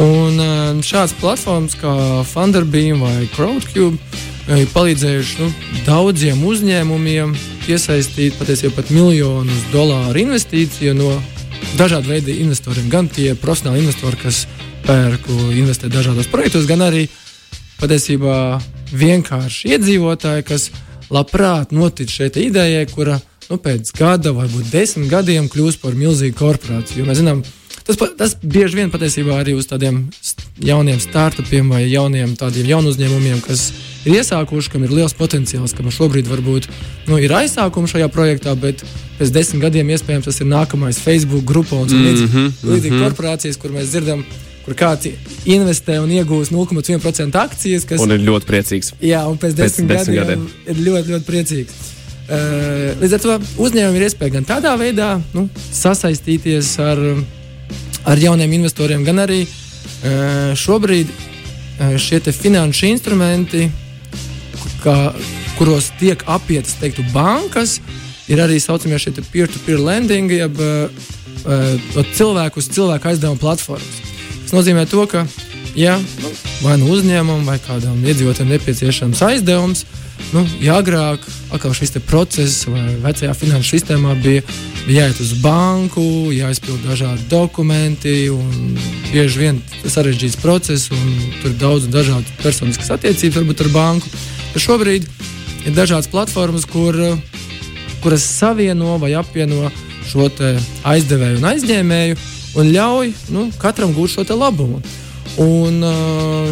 Un 0.00 0.40
uh, 0.40 0.78
šādas 0.80 1.12
platformas 1.20 1.76
kā 1.76 1.92
Funderbeam 2.24 3.04
vai 3.04 3.26
Crowdcube 3.34 4.00
ir 4.56 4.72
palīdzējuši 4.72 5.36
nu, 5.42 5.50
daudziem 5.84 6.40
uzņēmumiem 6.48 7.36
piesaistīt 7.66 8.40
patiesībā 8.40 8.78
pat 8.78 8.94
miljonus 8.96 9.68
dolāru 9.74 10.24
investīciju 10.24 10.96
no 10.96 11.12
dažādu 11.76 12.14
veidu 12.14 12.32
investoriem. 12.32 12.88
Gan 12.88 13.12
tie 13.12 13.34
profesionāli 13.36 13.84
investori, 13.84 14.16
kas 14.24 14.46
pērk, 14.88 15.28
investē 15.52 15.92
dažādos 15.92 16.32
projektos, 16.32 16.64
gan 16.64 16.88
arī 16.88 17.10
patiesībā 17.76 18.40
vienkārši 18.96 19.76
iedzīvotāji, 19.76 20.48
kas 20.48 20.70
labprāt 21.12 21.76
notic 21.76 22.08
šai 22.08 22.32
idejai, 22.48 22.86
kura 22.88 23.20
nu, 23.50 23.58
pēc 23.62 23.92
gada, 23.96 24.32
varbūt 24.36 24.70
desmit 24.72 25.10
gadiem, 25.10 25.48
kļūs 25.52 25.78
par 25.82 25.94
milzīgu 25.98 26.36
korporāciju. 26.38 27.02
Jo 27.02 27.08
mēs 27.08 27.20
zinām, 27.20 27.42
tas, 27.86 27.98
tas 28.18 28.34
bieži 28.42 28.80
vien 28.80 28.92
patiesībā 28.92 29.38
arī 29.40 29.54
uz 29.56 29.68
tādiem 29.70 30.04
jauniem 30.62 30.98
startupiem 31.02 31.68
vai 31.70 31.84
jauniem 31.86 32.34
tādiem 32.38 32.66
jaunu 32.70 32.90
uzņēmumiem, 32.92 33.42
kas 33.44 33.68
ir 34.06 34.18
iesākuši, 34.20 34.72
kam 34.72 34.86
ir 34.86 34.94
liels 34.96 35.14
potenciāls, 35.16 35.74
kam 35.76 35.90
šobrīd 35.94 36.30
varbūt 36.30 36.68
nu, 37.10 37.20
ir 37.22 37.34
aizsākumi 37.36 37.90
šajā 37.90 38.08
projektā, 38.14 38.56
bet 38.58 38.82
pēc 39.20 39.32
desmit 39.34 39.66
gadiem 39.68 39.94
iespējams 39.94 40.28
tas 40.30 40.42
ir 40.42 40.50
nākamais 40.50 41.00
Facebook 41.02 41.46
grupa 41.46 41.78
un 41.78 41.88
līdzīgi 41.90 42.26
mm 42.26 42.34
-hmm, 42.34 42.52
līdzīgi 42.72 42.92
mm 42.92 42.98
-hmm. 42.98 43.08
korporācijas, 43.08 43.60
kur 43.62 43.70
mēs 43.70 43.94
dzirdam. 43.94 44.26
Kur 44.66 44.74
kāds 44.74 45.06
investē 45.46 46.00
un 46.02 46.10
iegūst 46.10 46.50
0,1% 46.50 47.38
akcijas, 47.38 47.84
kas 47.84 48.00
un 48.00 48.10
ir 48.10 48.18
ļoti 48.18 48.46
priecīgs. 48.46 48.94
Jā, 49.00 49.22
un 49.30 49.38
pēc 49.38 49.54
desmit, 49.54 49.86
pēc 49.86 49.98
desmit 49.98 50.16
gadiem, 50.18 50.42
gadiem 50.42 50.48
ir 50.66 50.82
ļoti, 50.88 51.12
ļoti 51.12 51.24
priecīgs. 51.24 51.95
Uh, 52.26 52.96
līdz 52.98 53.12
ar 53.14 53.22
to 53.22 53.34
uzņēmumam 53.62 53.96
ir 54.00 54.04
iespēja 54.08 54.34
gan 54.34 54.46
tādā 54.48 54.72
veidā 54.80 55.12
nu, 55.30 55.44
sasaistīties 55.70 56.72
ar, 56.82 56.98
ar 58.02 58.18
jauniem 58.18 58.56
investoriem, 58.58 59.04
gan 59.06 59.22
arī 59.22 59.44
uh, 59.46 60.50
šobrīd 60.58 61.12
uh, 61.12 61.94
šie 62.02 62.18
finanšu 62.34 62.88
instrumenti 62.90 63.68
kā, 64.82 64.96
kuros 65.58 65.92
tiek 66.00 66.24
apietas 66.26 66.74
teiktu, 66.80 67.04
bankas, 67.14 67.78
ir 68.26 68.42
arī 68.42 68.58
saucamie 68.62 68.98
šie 68.98 69.14
peer-to-peer 69.30 69.78
lending, 69.82 70.32
jeb 70.34 70.58
uh, 70.58 70.90
uh, 71.46 72.02
cilvēku 72.16 72.58
uz 72.58 72.70
cilvēku 72.74 73.12
aizdevuma 73.12 73.40
platformas. 73.40 74.02
Tas 74.42 74.54
nozīmē 74.54 74.86
to, 74.90 75.06
ka 75.10 75.24
ja 75.78 75.94
vai 76.62 76.76
nu 76.80 76.90
uzņēmumam 76.94 77.46
vai 77.46 77.58
kādam 77.62 78.02
iedzīvotājam 78.02 78.50
nepieciešams 78.54 79.22
aizdevums, 79.26 79.84
nu, 80.34 80.42
ja 80.60 80.78
agrāk 80.80 81.24
šis 81.76 81.96
process 82.06 82.66
vai 82.68 82.96
vecajā 83.02 83.34
finanšu 83.34 83.76
sistēmā 83.76 84.14
bija, 84.22 84.42
bija 84.86 85.06
jāiet 85.06 85.20
uz 85.22 85.32
banku, 85.42 86.04
jāizpild 86.34 86.84
dažādi 86.86 87.26
dokumenti, 87.30 88.28
un 88.30 88.76
bieži 89.12 89.42
vien 89.42 89.62
sarežģīts 89.84 90.40
process, 90.42 90.90
un 90.90 91.16
tur 91.42 91.52
ir 91.52 91.58
daudz 91.60 91.88
dažādu 91.92 92.38
personiskas 92.42 92.92
attiecības 92.96 93.40
varbūt 93.40 93.64
ar 93.66 93.72
banku. 93.74 94.12
Bet 94.54 94.64
šobrīd 94.64 95.08
ir 95.66 95.76
dažādas 95.76 96.10
platformas, 96.10 96.66
kur, 96.68 96.96
kuras 98.04 98.24
savieno 98.24 98.96
vai 99.02 99.14
apvieno 99.18 99.70
šo 100.06 100.28
aizdevēju 100.86 101.40
un 101.40 101.50
aizņēmēju 101.50 102.18
un 102.56 102.70
ļauj 102.72 103.12
nu, 103.34 103.50
katram 103.60 103.94
gūt 103.96 104.16
šo 104.16 104.26
labumu. 104.36 104.80
Un 105.42 105.82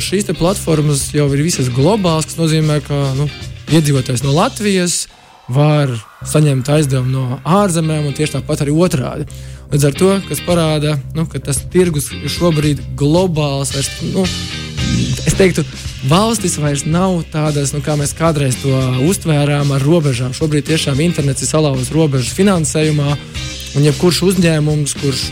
šīs 0.04 0.26
platformas 0.36 1.06
jau 1.14 1.28
ir 1.32 1.42
visas 1.46 1.70
globālas, 1.72 2.26
kas 2.28 2.36
nozīmē, 2.36 2.80
ka 2.84 2.98
nu, 3.16 3.28
iedzīvotājs 3.72 4.24
no 4.24 4.34
Latvijas 4.36 5.04
var 5.48 5.90
saņemt 6.24 6.68
aizdevumu 6.72 7.12
no 7.12 7.38
ārzemēm, 7.44 8.06
un 8.08 8.16
tieši 8.16 8.38
tāpat 8.38 8.64
arī 8.64 8.72
otrādi. 8.72 9.26
Līdz 9.72 9.86
ar 9.88 9.96
to, 9.98 10.10
kas 10.28 10.40
parāda, 10.44 10.94
nu, 11.16 11.26
ka 11.28 11.40
tas 11.42 11.60
tirgus 11.72 12.10
ir 12.14 12.30
šobrīd 12.32 12.80
globāls, 12.96 13.74
vairs, 13.74 13.90
nu, 14.14 14.24
es 15.26 15.36
teiktu, 15.36 15.64
valstis 16.08 16.56
vairs 16.60 16.84
nav 16.88 17.22
tādas, 17.32 17.74
nu, 17.76 17.82
kā 17.84 17.96
mēs 18.00 18.14
kādreiz 18.16 18.56
to 18.62 18.72
uztvērām, 19.08 19.72
ar 19.74 19.84
robežām. 19.84 20.36
Šobrīd 20.36 20.68
tiešām 20.70 21.00
internets 21.04 21.44
ir 21.44 21.50
salauzis 21.50 21.92
robežas 21.94 22.32
finansējumā, 22.36 23.16
un 23.74 23.88
jebkurš 23.88 24.22
uzņēmums, 24.30 24.96
kurš, 25.02 25.28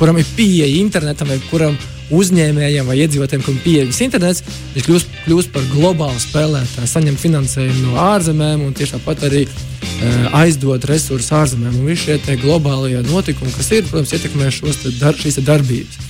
kuram 0.00 0.20
ir 0.20 0.36
pieeja 0.36 0.70
internetam, 0.80 1.32
vai 1.32 1.40
kuram 1.50 1.76
uzņēmējiem 2.14 2.88
vai 2.88 2.96
iedzīvotājiem, 3.04 3.42
kam 3.44 3.56
ir 3.56 3.64
pieejams 3.64 4.00
internets, 4.04 4.44
viņš 4.74 4.86
kļūst, 4.86 5.18
kļūst 5.26 5.52
par 5.54 5.66
globālu 5.72 6.22
spēlētāju, 6.22 6.90
saņem 6.90 7.18
finansējumu 7.20 7.84
no 7.86 8.00
ārzemēm 8.02 8.64
un 8.66 8.74
tieši 8.76 8.96
tāpat 8.96 9.24
arī 9.28 9.44
uh, 9.46 10.40
aizdod 10.40 10.86
resursus 10.90 11.32
ārzemēm. 11.36 11.78
Un 11.80 11.88
visi 11.90 12.08
šie 12.08 12.36
globālie 12.42 13.00
notikumi, 13.06 13.54
kas 13.54 13.70
ir, 13.76 13.86
protams, 13.88 14.14
ietekmē 14.16 14.50
šos 14.54 14.82
dar, 14.98 15.18
šīs 15.18 15.40
darbības. 15.46 16.00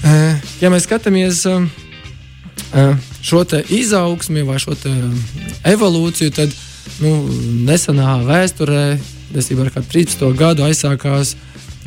Uh, 0.00 0.40
ja 0.62 0.72
mēs 0.72 0.88
skatāmies 0.88 1.44
uh, 1.50 1.68
šo 3.22 3.44
izaugsmi 3.68 4.44
vai 4.48 4.58
šo 4.62 4.76
evolūciju, 5.68 6.32
tad 6.34 6.54
nu, 7.00 7.14
nesenā 7.68 8.20
vēsturē, 8.24 8.84
desībā 9.34 9.68
ar 9.68 9.86
13. 9.86 10.24
gadu 10.38 10.64
aizsākās 10.66 11.36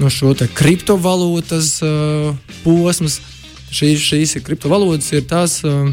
no 0.01 0.09
šo 0.09 0.33
kriptovalūtas 0.55 1.77
uh, 1.85 2.33
posms. 2.63 3.19
Šīs, 3.73 4.03
šīs 4.05 4.35
kriptovalūtas 4.45 5.07
ir 5.15 5.23
tās 5.25 5.57
uh, 5.65 5.89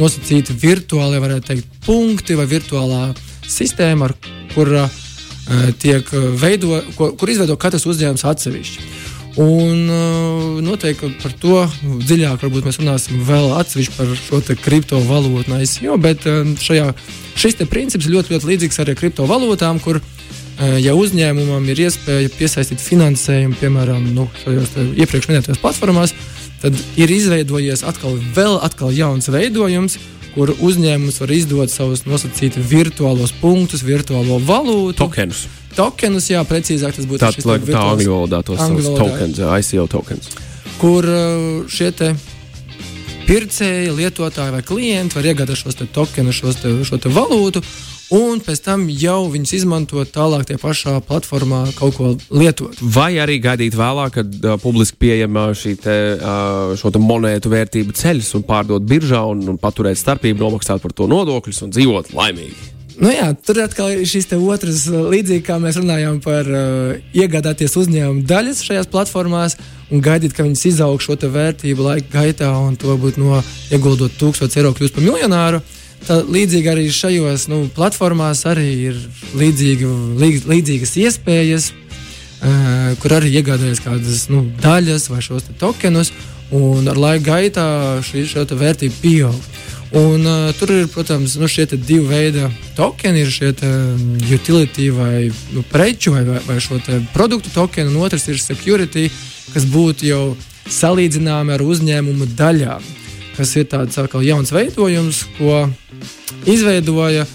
nosacīti 0.00 0.56
virtuāli, 0.58 1.20
varētu 1.22 1.52
teikt, 1.52 1.76
punkti 1.86 2.34
vai 2.38 2.48
virtuālā 2.50 3.12
sistēma, 3.46 4.10
ar 4.10 4.16
kura 4.56 4.88
uh, 4.88 5.70
tiek 5.78 6.10
veido, 6.38 6.80
ko, 6.96 7.12
kur 7.14 7.30
izveido 7.30 7.54
katrs 7.60 7.86
uzņēmums 7.86 8.26
atsevišķi. 8.32 8.90
Un 9.40 9.86
uh, 9.86 10.58
noteikti 10.66 11.12
par 11.22 11.34
to 11.38 11.62
dziļāk 12.02 12.42
mēs 12.50 12.80
runāsim 12.82 13.22
vēl 13.22 13.52
atsevišķi 13.60 13.94
par 13.94 14.10
šo 14.18 14.40
kriptovalūtu 14.64 15.60
ICO, 15.62 15.98
bet 16.02 16.26
uh, 16.26 16.42
šajā, 16.58 16.90
šis 17.38 17.62
princips 17.70 18.10
ļoti, 18.10 18.34
ļoti 18.34 18.50
līdzīgs 18.50 18.82
arī 18.82 18.98
kriptovalūtām, 18.98 19.78
kur 19.84 20.02
uh, 20.02 20.16
ja 20.82 20.94
uzņēmumam 20.98 21.66
ir 21.72 21.84
iespēja 21.86 22.32
piesaistīt 22.36 22.82
finansējumu, 22.84 23.58
piemēram, 23.60 24.10
nu, 24.16 24.28
šajos 24.44 24.74
iepriekš 25.00 25.30
minētajās 25.30 25.62
platformās, 25.62 26.14
tad 26.60 26.76
ir 27.00 27.12
izveidojies 27.12 27.84
atkal, 27.88 28.18
vēl 28.36 28.58
atkal 28.64 28.92
jauns 28.94 29.30
veidojums, 29.32 29.98
kur 30.34 30.52
uzņēmums 30.54 31.22
var 31.22 31.32
izdot 31.34 31.72
savus 31.72 32.04
nosacītus 32.06 32.68
virtuālos 32.70 33.32
punktus, 33.40 33.82
virtuālo 33.86 34.38
valūtu. 34.44 35.00
Tokenus 35.00 35.48
tokenus, 35.76 36.28
jā, 36.30 36.42
precīzāk 36.46 36.96
tas 36.96 37.06
būtu 37.08 37.22
tā, 37.22 37.30
šis 37.34 37.46
tā 37.46 37.84
angļu 37.84 38.12
valodā 38.14 38.42
tos 38.46 38.60
angļu 38.64 38.96
tokens, 38.98 39.40
ICO 39.40 39.86
tokens. 39.90 40.30
Kur 40.80 41.06
šie 41.70 41.90
te 41.96 42.12
pircēji, 43.28 43.92
lietotāji 43.94 44.54
vai 44.56 44.62
klienti 44.66 45.18
var 45.18 45.30
iegādāt 45.30 45.60
šos 45.60 45.78
tokenus, 45.94 46.40
šos 46.40 46.60
te, 46.62 46.72
šo 46.86 46.98
te 47.02 47.12
valūtu, 47.14 47.62
un 48.14 48.40
pēc 48.42 48.62
tam 48.64 48.88
jau 48.90 49.20
viņus 49.30 49.54
izmantot 49.60 50.10
tālāk 50.14 50.48
tie 50.48 50.58
pašā 50.60 50.96
platformā 51.06 51.62
kaut 51.78 51.96
ko 51.98 52.10
lietot. 52.34 52.80
Vai 52.82 53.12
arī 53.22 53.38
gaidīt 53.42 53.76
vēlāk, 53.78 54.16
kad 54.18 54.34
uh, 54.40 54.56
publiski 54.62 54.98
pieejama 55.06 55.50
šī 55.56 55.76
te, 55.80 55.96
uh, 56.18 56.74
šo 56.80 56.92
te 56.94 57.02
monētu 57.02 57.52
vērtība 57.52 57.94
ceļas 57.96 58.34
un 58.38 58.46
pārdot 58.48 58.84
biržā 58.90 59.22
un, 59.30 59.46
un 59.54 59.60
paturēt 59.60 60.00
starpību, 60.00 60.42
nomaksāt 60.42 60.82
par 60.82 60.94
to 60.96 61.08
nodokļus 61.10 61.64
un 61.66 61.74
dzīvot 61.76 62.12
laimīgi. 62.16 62.70
Nu 63.00 63.08
jā, 63.08 63.30
tur 63.46 63.62
atkal 63.62 63.94
ir 63.94 64.08
šis 64.08 64.28
otrs 64.36 64.84
uh, 64.90 65.06
līdzīgi, 65.08 65.44
kā 65.46 65.56
mēs 65.62 65.78
runājām 65.80 66.18
par 66.24 66.48
uh, 66.50 66.98
iegādāties 67.16 67.78
uzņēmumu 67.80 68.26
daļas 68.28 68.64
šajās 68.66 68.90
platformās 68.92 69.56
un 69.90 70.02
gaidīt, 70.04 70.34
ka 70.36 70.44
viņas 70.44 70.66
izaug 70.74 71.00
šo 71.00 71.16
vērtību 71.16 71.86
laika 71.86 72.10
gaitā 72.18 72.50
un 72.60 72.76
to 72.76 72.92
būtu 73.00 73.22
no 73.22 73.40
ieguldot 73.72 74.18
1000 74.20 74.58
eiro 74.60 74.74
kļūst 74.76 74.98
par 74.98 75.06
miljonāru. 75.06 75.62
Tā, 76.06 76.22
līdzīgi 76.24 76.70
arī 76.72 76.86
šajos 76.94 77.46
nu, 77.52 77.64
platformās 77.76 78.42
arī 78.48 78.68
ir 78.88 79.00
līdzīgi, 79.36 79.88
līdz, 80.20 80.46
līdzīgas 80.48 80.94
iespējas, 81.04 81.70
uh, 81.72 82.94
kur 83.02 83.18
arī 83.18 83.34
iegādājas 83.40 83.82
kādas 83.84 84.26
nu, 84.32 84.46
daļas 84.62 85.10
vai 85.12 85.20
šos 85.24 85.50
tokenus, 85.60 86.12
un 86.56 86.88
ar 86.90 86.98
laika 86.98 87.26
gaitā 87.34 87.66
šī 88.06 88.24
vērtība 88.50 89.02
pieaug. 89.02 89.50
Un, 89.90 90.22
uh, 90.22 90.52
tur 90.54 90.70
ir, 90.70 90.86
protams, 90.86 91.34
nu, 91.36 91.48
šie 91.50 91.66
divi 91.72 92.04
veidi 92.06 92.46
tokeni. 92.76 93.24
Ir 93.24 93.30
šie 93.34 93.50
utility 94.36 94.90
vai 94.94 95.32
nu, 95.50 95.64
preču 95.66 96.14
vai, 96.14 96.22
vai 96.46 96.60
šo 96.62 96.78
produktu 97.12 97.50
tokeni, 97.54 97.90
un 97.90 98.04
otrs 98.06 98.28
ir 98.30 98.38
security, 98.38 99.10
kas 99.52 99.66
būtu 99.66 100.06
jau 100.06 100.22
salīdzināmi 100.70 101.56
ar 101.56 101.64
uzņēmumu 101.66 102.30
daļām, 102.38 102.86
kas 103.36 103.54
ir 103.56 103.68
tāds 103.70 103.98
atkal 104.00 104.24
jauns 104.24 104.52
veidojums, 104.54 105.24
ko 105.38 105.64
izveidoja. 106.50 107.26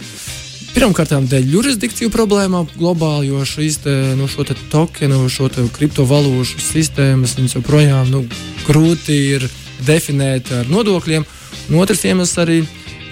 Pirmkārt, 0.76 1.14
dēļ 1.32 1.54
jurisdikciju 1.54 2.12
problēmām 2.12 2.68
globāli, 2.76 3.30
jo 3.30 3.46
šīs 3.48 3.80
nu, 4.20 4.28
šo 4.28 4.44
tokenu, 4.72 5.22
šo 5.32 5.48
kriptovalūtu 5.78 6.60
sistēmas 6.60 7.38
joprojām 7.40 8.12
nu, 8.12 8.26
grūti 8.68 9.16
ir 9.38 9.48
definēt 9.88 10.52
ar 10.52 10.68
nodokļiem. 10.68 11.24
Un 11.70 11.80
otrs 11.80 12.04
iemesls 12.06 12.36
arī, 12.44 12.60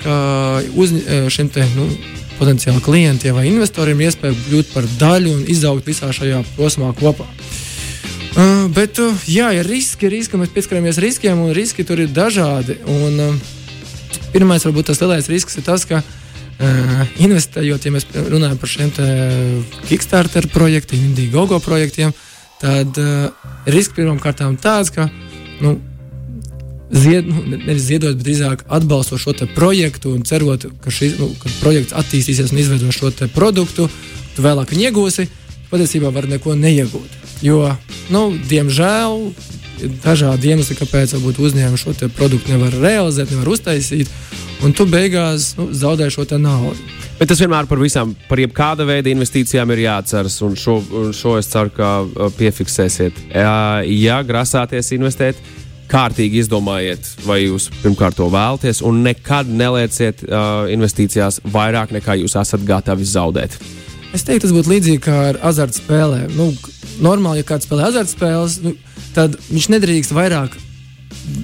ka 0.04 0.16
uz 0.76 0.92
šiem 1.32 1.50
te, 1.56 1.64
nu, 1.78 1.88
potenciāli 2.36 2.84
klientiem 2.84 3.38
vai 3.38 3.48
investoriem 3.48 4.02
iespēja 4.04 4.36
kļūt 4.50 4.74
par 4.76 4.90
daļu 5.00 5.38
un 5.38 5.46
izaugt 5.48 5.88
visā 5.88 6.12
šajā 6.12 6.44
posmā 6.58 6.92
kopā. 7.00 7.24
Uh, 7.24 7.63
bet, 8.72 9.00
uh, 9.02 9.24
jā, 9.30 9.50
ir 9.58 9.68
riski, 9.68 10.10
riski, 10.12 10.38
mēs 10.40 10.52
pieskaramies 10.54 11.00
riskiem, 11.02 11.40
un 11.42 11.54
riski 11.56 11.86
tur 11.88 12.02
ir 12.04 12.12
dažādi. 12.14 12.78
Un, 12.90 13.20
uh, 13.20 13.54
pirmais, 14.34 14.64
varbūt 14.66 14.92
tas 14.92 15.02
lielais 15.04 15.30
risks 15.32 15.58
ir 15.60 15.66
tas, 15.66 15.86
ka 15.90 16.02
uh, 16.04 17.16
investējot, 17.24 17.88
ja 17.88 17.94
mēs 17.96 18.08
runājam 18.14 18.60
par 18.62 18.74
šiem 18.74 18.92
Kickstarter 19.88 20.48
projektiem, 20.54 21.08
Indiegogo 21.10 21.60
projektiem, 21.64 22.14
tad 22.62 23.00
uh, 23.02 23.32
risks 23.66 23.98
pirmkārt 23.98 24.44
tāds, 24.62 24.94
ka 24.94 25.10
nu, 25.64 25.78
zied, 26.94 27.28
nu, 27.28 27.44
nevis 27.66 27.88
ziedot, 27.88 28.16
bet 28.18 28.26
drīzāk 28.26 28.66
atbalstot 28.70 29.22
šo 29.22 29.34
projektu 29.56 30.14
un 30.14 30.24
cerot, 30.28 30.68
ka 30.84 30.94
šis 30.94 31.18
nu, 31.20 31.32
ka 31.42 31.52
projekts 31.62 31.96
attīstīsies 31.98 32.54
un 32.54 32.62
izveidos 32.62 33.00
šo 33.00 33.12
produktu, 33.34 33.90
tu 34.36 34.46
vēlāk 34.46 34.76
iegūsi, 34.78 35.28
patiesībā 35.72 36.14
var 36.14 36.30
neko 36.30 36.56
neiegūt. 36.56 37.23
Jo, 37.44 37.74
nu, 38.14 38.22
diemžēl, 38.48 39.18
dažādi 40.04 40.54
iemesli, 40.54 40.78
kāpēc 40.80 41.16
uzņēmumi 41.20 41.80
šo 41.82 41.94
produktu 42.16 42.54
nevar 42.54 42.76
realizēt, 42.80 43.34
nevar 43.34 43.52
uztaisīt, 43.52 44.12
un 44.64 44.72
tu 44.76 44.86
beigās 44.88 45.54
nu, 45.60 45.68
zaudē 45.76 46.08
šo 46.14 46.26
naudu. 46.38 46.78
Bet 47.20 47.30
tas 47.30 47.42
vienmēr 47.44 47.68
par 47.70 47.80
visām, 47.80 48.16
par 48.30 48.40
jebkāda 48.42 48.88
veida 48.88 49.12
investīcijām 49.12 49.70
ir 49.76 49.84
jāatceras, 49.86 50.40
un 50.46 50.56
šo, 50.60 50.80
un 50.98 51.12
šo 51.16 51.36
es 51.38 51.52
ceru, 51.52 51.72
ka 51.76 51.92
uh, 52.04 52.32
piefiksēsiet. 52.38 53.20
Ja, 53.36 53.84
ja 53.86 54.22
grasāties 54.26 54.94
investēt, 54.96 55.40
kārtīgi 55.92 56.42
izdomājiet, 56.42 57.12
vai 57.28 57.44
jūs 57.44 57.70
pirmkārt 57.84 58.18
to 58.18 58.30
vēlaties, 58.34 58.82
un 58.88 59.04
nekad 59.06 59.52
nelieciet 59.52 60.24
uh, 60.26 60.66
investīcijās 60.74 61.44
vairāk 61.54 61.94
nekā 62.00 62.18
jūs 62.24 62.38
esat 62.40 62.66
gatavi 62.66 63.06
zaudēt. 63.06 63.60
Es 64.14 64.26
teiktu, 64.26 64.48
tas 64.48 64.56
būtu 64.56 64.74
līdzīgi 64.74 65.02
kā 65.04 65.20
ar 65.32 65.40
azartspēlēm. 65.50 66.34
Nu, 66.38 66.52
normāli, 67.02 67.42
ja 67.42 67.50
kāds 67.54 67.68
spēlē 67.68 67.90
azartspēles, 67.90 68.60
nu, 68.66 68.76
tad 69.16 69.40
viņš 69.50 69.70
nedrīkst 69.74 70.16
vairāk 70.16 70.60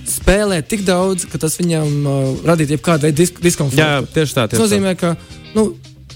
spēlēt 0.10 0.68
tik 0.70 0.82
daudz, 0.88 1.28
ka 1.30 1.40
tas 1.42 1.56
viņam 1.60 1.92
uh, 2.04 2.32
radītu 2.48 2.76
jebkādu 2.76 3.08
veidu 3.08 3.22
disk 3.22 3.40
diskomfortu. 3.44 3.80
Jā, 3.80 4.02
tieši 4.04 4.36
tā. 4.36 4.48
Tieši 4.50 4.58
tas 4.58 4.66
nozīmē, 4.66 4.96
ka 5.00 5.14
nu, 5.56 5.70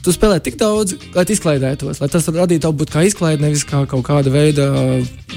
tu 0.04 0.12
spēlē 0.12 0.40
tik 0.44 0.58
daudz, 0.60 0.98
lai 1.16 1.24
izklaidētos, 1.32 2.02
lai 2.02 2.10
tas 2.12 2.28
radītu 2.28 2.72
būt 2.76 2.92
kā 2.94 3.06
izklaide, 3.08 3.44
nevis 3.44 3.64
kā 3.68 3.84
kaut 3.90 4.04
kāda 4.08 4.34
veida 4.34 4.68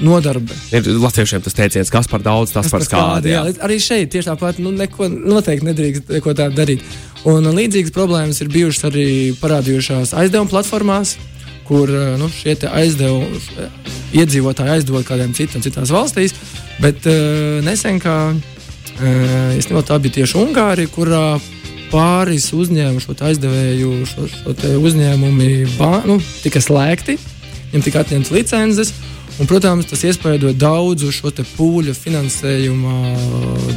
nodarbe. 0.03 0.55
Ir 0.75 0.89
latviešiem 0.99 1.45
tas 1.45 1.55
teiciens, 1.55 1.91
kas 1.93 2.09
par 2.11 2.25
daudz, 2.25 2.51
tas 2.55 2.67
kas 2.67 2.75
par 2.75 2.87
skādi. 2.87 3.31
Jā. 3.31 3.45
jā, 3.47 3.55
arī 3.67 3.79
šeit 3.83 4.11
tieši 4.13 4.31
tāpat 4.33 4.59
nu, 4.63 4.73
neko 4.75 5.07
noteikti 5.13 5.69
nedrīkst 5.69 6.11
neko 6.17 6.35
tādu 6.37 6.59
darīt. 6.59 6.83
Un 7.27 7.47
līdzīgas 7.47 7.95
problēmas 7.95 8.43
ir 8.43 8.51
bijušas 8.51 8.89
arī 8.91 9.07
parādījušās 9.39 10.13
aizdevuma 10.19 10.51
platformās, 10.51 11.15
kur 11.67 11.91
nu, 12.19 12.29
šie 12.31 12.55
aizdevumi 12.67 13.41
iedzīvotāji 14.17 14.77
aizdod 14.77 15.05
kādiem 15.07 15.35
citiem 15.35 15.63
citās 15.65 15.91
valstīs. 15.93 16.35
Bet 16.81 17.07
uh, 17.09 17.59
nesen, 17.65 17.99
kā 18.01 18.17
uh, 18.33 19.57
es 19.57 19.69
nevaru, 19.69 19.85
tā 19.87 19.99
bija 20.01 20.19
tieši 20.19 20.39
Ungārija, 20.43 20.93
kurā 20.93 21.25
pāris 21.91 22.49
uzņēmumu, 22.55 23.01
šo 23.03 23.15
aizdevēju, 23.29 23.91
šo, 24.09 24.27
šo 24.31 24.73
uzņēmumi 24.83 25.51
bā, 25.77 26.01
nu, 26.07 26.19
tika 26.43 26.61
slēgti, 26.63 27.17
viņiem 27.69 27.85
tika 27.85 28.03
atņemtas 28.03 28.35
licences. 28.35 28.93
Un, 29.37 29.45
protams, 29.45 29.85
tas 29.85 30.01
iespaido 30.07 30.49
daudzu 30.57 31.11
šo 31.13 31.29
pūļu 31.29 31.93
finansējuma 31.93 32.95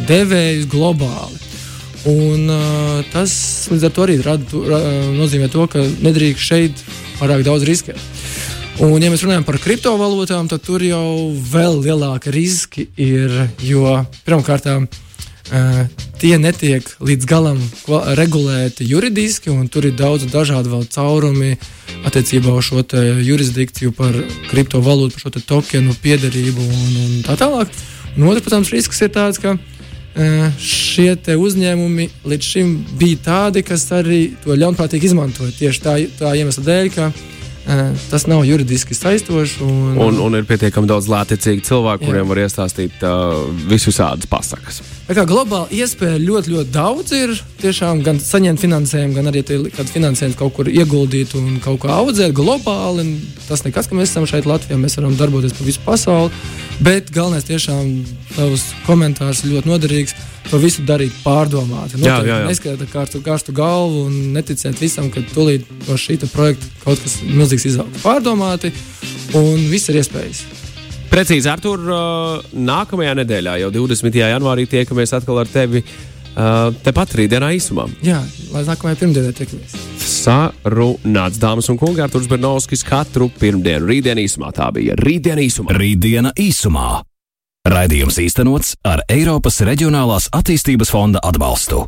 devējus 0.08 0.70
globāli. 0.72 1.36
Un, 2.08 2.46
uh, 2.48 3.02
tas 3.12 3.32
līdz 3.68 3.84
ar 3.84 3.92
to 3.92 4.04
arī 4.06 4.14
rada, 4.24 4.46
tu, 4.48 4.62
ra, 4.64 4.78
nozīmē 5.12 5.50
to, 5.52 5.66
ka 5.68 5.82
nedrīkst 6.00 6.46
šeit 6.46 6.84
pārāk 7.20 7.44
daudz 7.46 7.68
riskēt. 7.68 8.00
Un, 8.80 8.96
ja 9.02 9.10
mēs 9.12 9.22
runājam 9.26 9.44
par 9.44 9.60
kriptovalūtām, 9.60 10.48
tad 10.48 10.64
tur 10.64 10.80
jau 10.80 11.04
vēl 11.52 11.82
lielāki 11.84 12.32
riski 12.32 12.88
ir. 12.96 13.34
Jo 13.60 14.00
pirmkārt, 14.24 14.68
Uh, 15.50 15.88
tie 16.20 16.36
netiek 16.38 16.84
līdz 17.02 17.26
galam 17.26 17.56
regulēti 18.14 18.84
juridiski, 18.86 19.50
un 19.50 19.66
tur 19.66 19.88
ir 19.88 19.96
daudz 19.98 20.28
dažādu 20.30 20.70
vēl 20.70 20.84
caurumi 20.94 21.56
attiecībā 22.06 22.52
uz 22.54 22.68
šo 22.68 22.84
jurisdikciju 23.26 23.90
par 23.96 24.14
kriptovalūtu, 24.52 25.16
par 25.16 25.24
šo 25.24 25.42
tokenu 25.42 25.96
piederību 26.04 26.62
un, 26.62 26.92
un 27.02 27.18
tā 27.26 27.34
tālāk. 27.40 27.72
Un 28.14 28.28
otrs, 28.30 28.44
protams, 28.46 28.70
risks 28.70 29.02
ir 29.02 29.10
tāds, 29.16 29.42
ka 29.42 29.56
šie 30.60 31.14
uzņēmumi 31.38 32.08
līdz 32.26 32.52
šim 32.54 32.72
bija 32.98 33.20
tādi, 33.24 33.62
kas 33.62 33.86
arī 33.94 34.22
to 34.44 34.56
ļaunprātīgi 34.58 35.10
izmantoja 35.10 35.54
tieši 35.58 35.84
tā, 35.84 35.98
tā 36.18 36.32
iemesla 36.38 36.66
dēļ, 36.66 36.90
ka 36.96 37.12
Tas 38.10 38.26
nav 38.26 38.44
juridiski 38.44 38.94
saistoši. 38.94 39.62
Un, 39.62 39.98
un, 39.98 40.16
un 40.20 40.36
ir 40.38 40.46
pietiekami 40.48 40.88
daudz 40.90 41.06
lētecīgu 41.12 41.62
cilvēku, 41.66 42.02
jā. 42.02 42.08
kuriem 42.08 42.30
var 42.32 42.40
iestāstīt 42.42 43.04
uh, 43.06 43.44
visādas 43.68 44.26
pasakas. 44.30 44.80
Tā 45.06 45.14
kā 45.18 45.26
globāli 45.28 45.82
iespēja 45.82 46.18
ļoti, 46.22 46.54
ļoti 46.56 46.72
daudz 46.74 47.14
ir. 47.18 47.34
Tiešām 47.60 48.02
gan 48.06 48.18
saņemt 48.22 48.64
finansējumu, 48.64 49.14
gan 49.18 49.30
arī 49.30 49.44
kādu 49.44 49.86
finansējumu 49.92 50.38
kaut 50.40 50.56
kur 50.56 50.72
ieguldīt 50.72 51.36
un 51.38 51.60
kaut 51.62 51.82
kā 51.84 51.94
audzēt 52.00 52.34
globāli. 52.34 53.06
Tas 53.46 53.62
nekas, 53.66 53.90
ka 53.90 53.98
mēs 53.98 54.10
esam 54.10 54.26
šeit 54.30 54.48
Latvijā, 54.50 54.80
mēs 54.80 54.98
varam 54.98 55.14
darboties 55.20 55.54
pa 55.54 55.68
visu 55.68 55.84
pasauli. 55.86 56.32
Bet 56.80 57.10
galvenais 57.12 57.44
tiešām 57.44 57.88
tavs 58.32 58.70
komentārs 58.86 59.42
ļoti 59.44 59.68
noderīgs 59.68 60.14
to 60.48 60.58
visu 60.62 60.82
darīt 60.88 61.12
pārdomāti. 61.20 61.98
Nu, 62.00 62.06
jā, 62.08 62.16
jā, 62.24 62.38
jā. 62.40 62.48
Neskatīt 62.48 62.92
kārtu, 62.92 63.20
kārtu 63.24 63.54
galvu 63.54 64.06
un 64.08 64.14
neticēt 64.34 64.80
visam, 64.80 65.10
ka 65.12 65.20
tūlīt 65.34 65.68
no 65.86 65.98
šī 66.00 66.16
projekta 66.32 66.70
kaut 66.84 67.02
kas 67.04 67.18
milzīgs 67.26 67.68
izaugs. 67.68 68.00
Pārdomāti 68.00 68.72
un 69.36 69.68
viss 69.70 69.92
ir 69.92 70.00
iespējams. 70.00 70.42
Precīzi, 71.10 71.50
Artur, 71.50 71.82
nākamajā 72.54 73.16
nedēļā, 73.18 73.56
jau 73.64 73.70
20. 73.74 74.14
janvārī, 74.14 74.66
tiekamies 74.70 75.12
atkal 75.18 75.40
ar 75.42 75.50
tevi. 75.50 75.82
Tepat 76.34 77.14
rītdienā 77.18 77.50
īsumā. 77.56 77.86
Jā, 78.06 78.20
lai 78.54 78.62
nākamajā 78.68 79.00
pirmdienā 79.02 79.34
tiekamies. 79.36 79.74
Sarunāts, 80.00 81.40
dāmas 81.42 81.68
un 81.72 81.78
kungi, 81.80 82.02
Arturs 82.04 82.28
Bernovskis 82.30 82.84
katru 82.86 83.30
pirmdienu. 83.40 83.88
Rītdienā 83.90 84.24
īsumā 84.24 84.52
tā 84.56 84.70
bija. 84.76 84.96
Rītdienā 85.00 85.44
īsumā. 85.46 85.76
Rītdiena 85.76 86.34
īsumā. 86.38 86.88
Raidījums 87.70 88.16
īstenots 88.22 88.76
ar 88.88 89.02
Eiropas 89.12 89.60
Reģionālās 89.68 90.30
attīstības 90.32 90.92
fonda 90.94 91.20
atbalstu. 91.28 91.84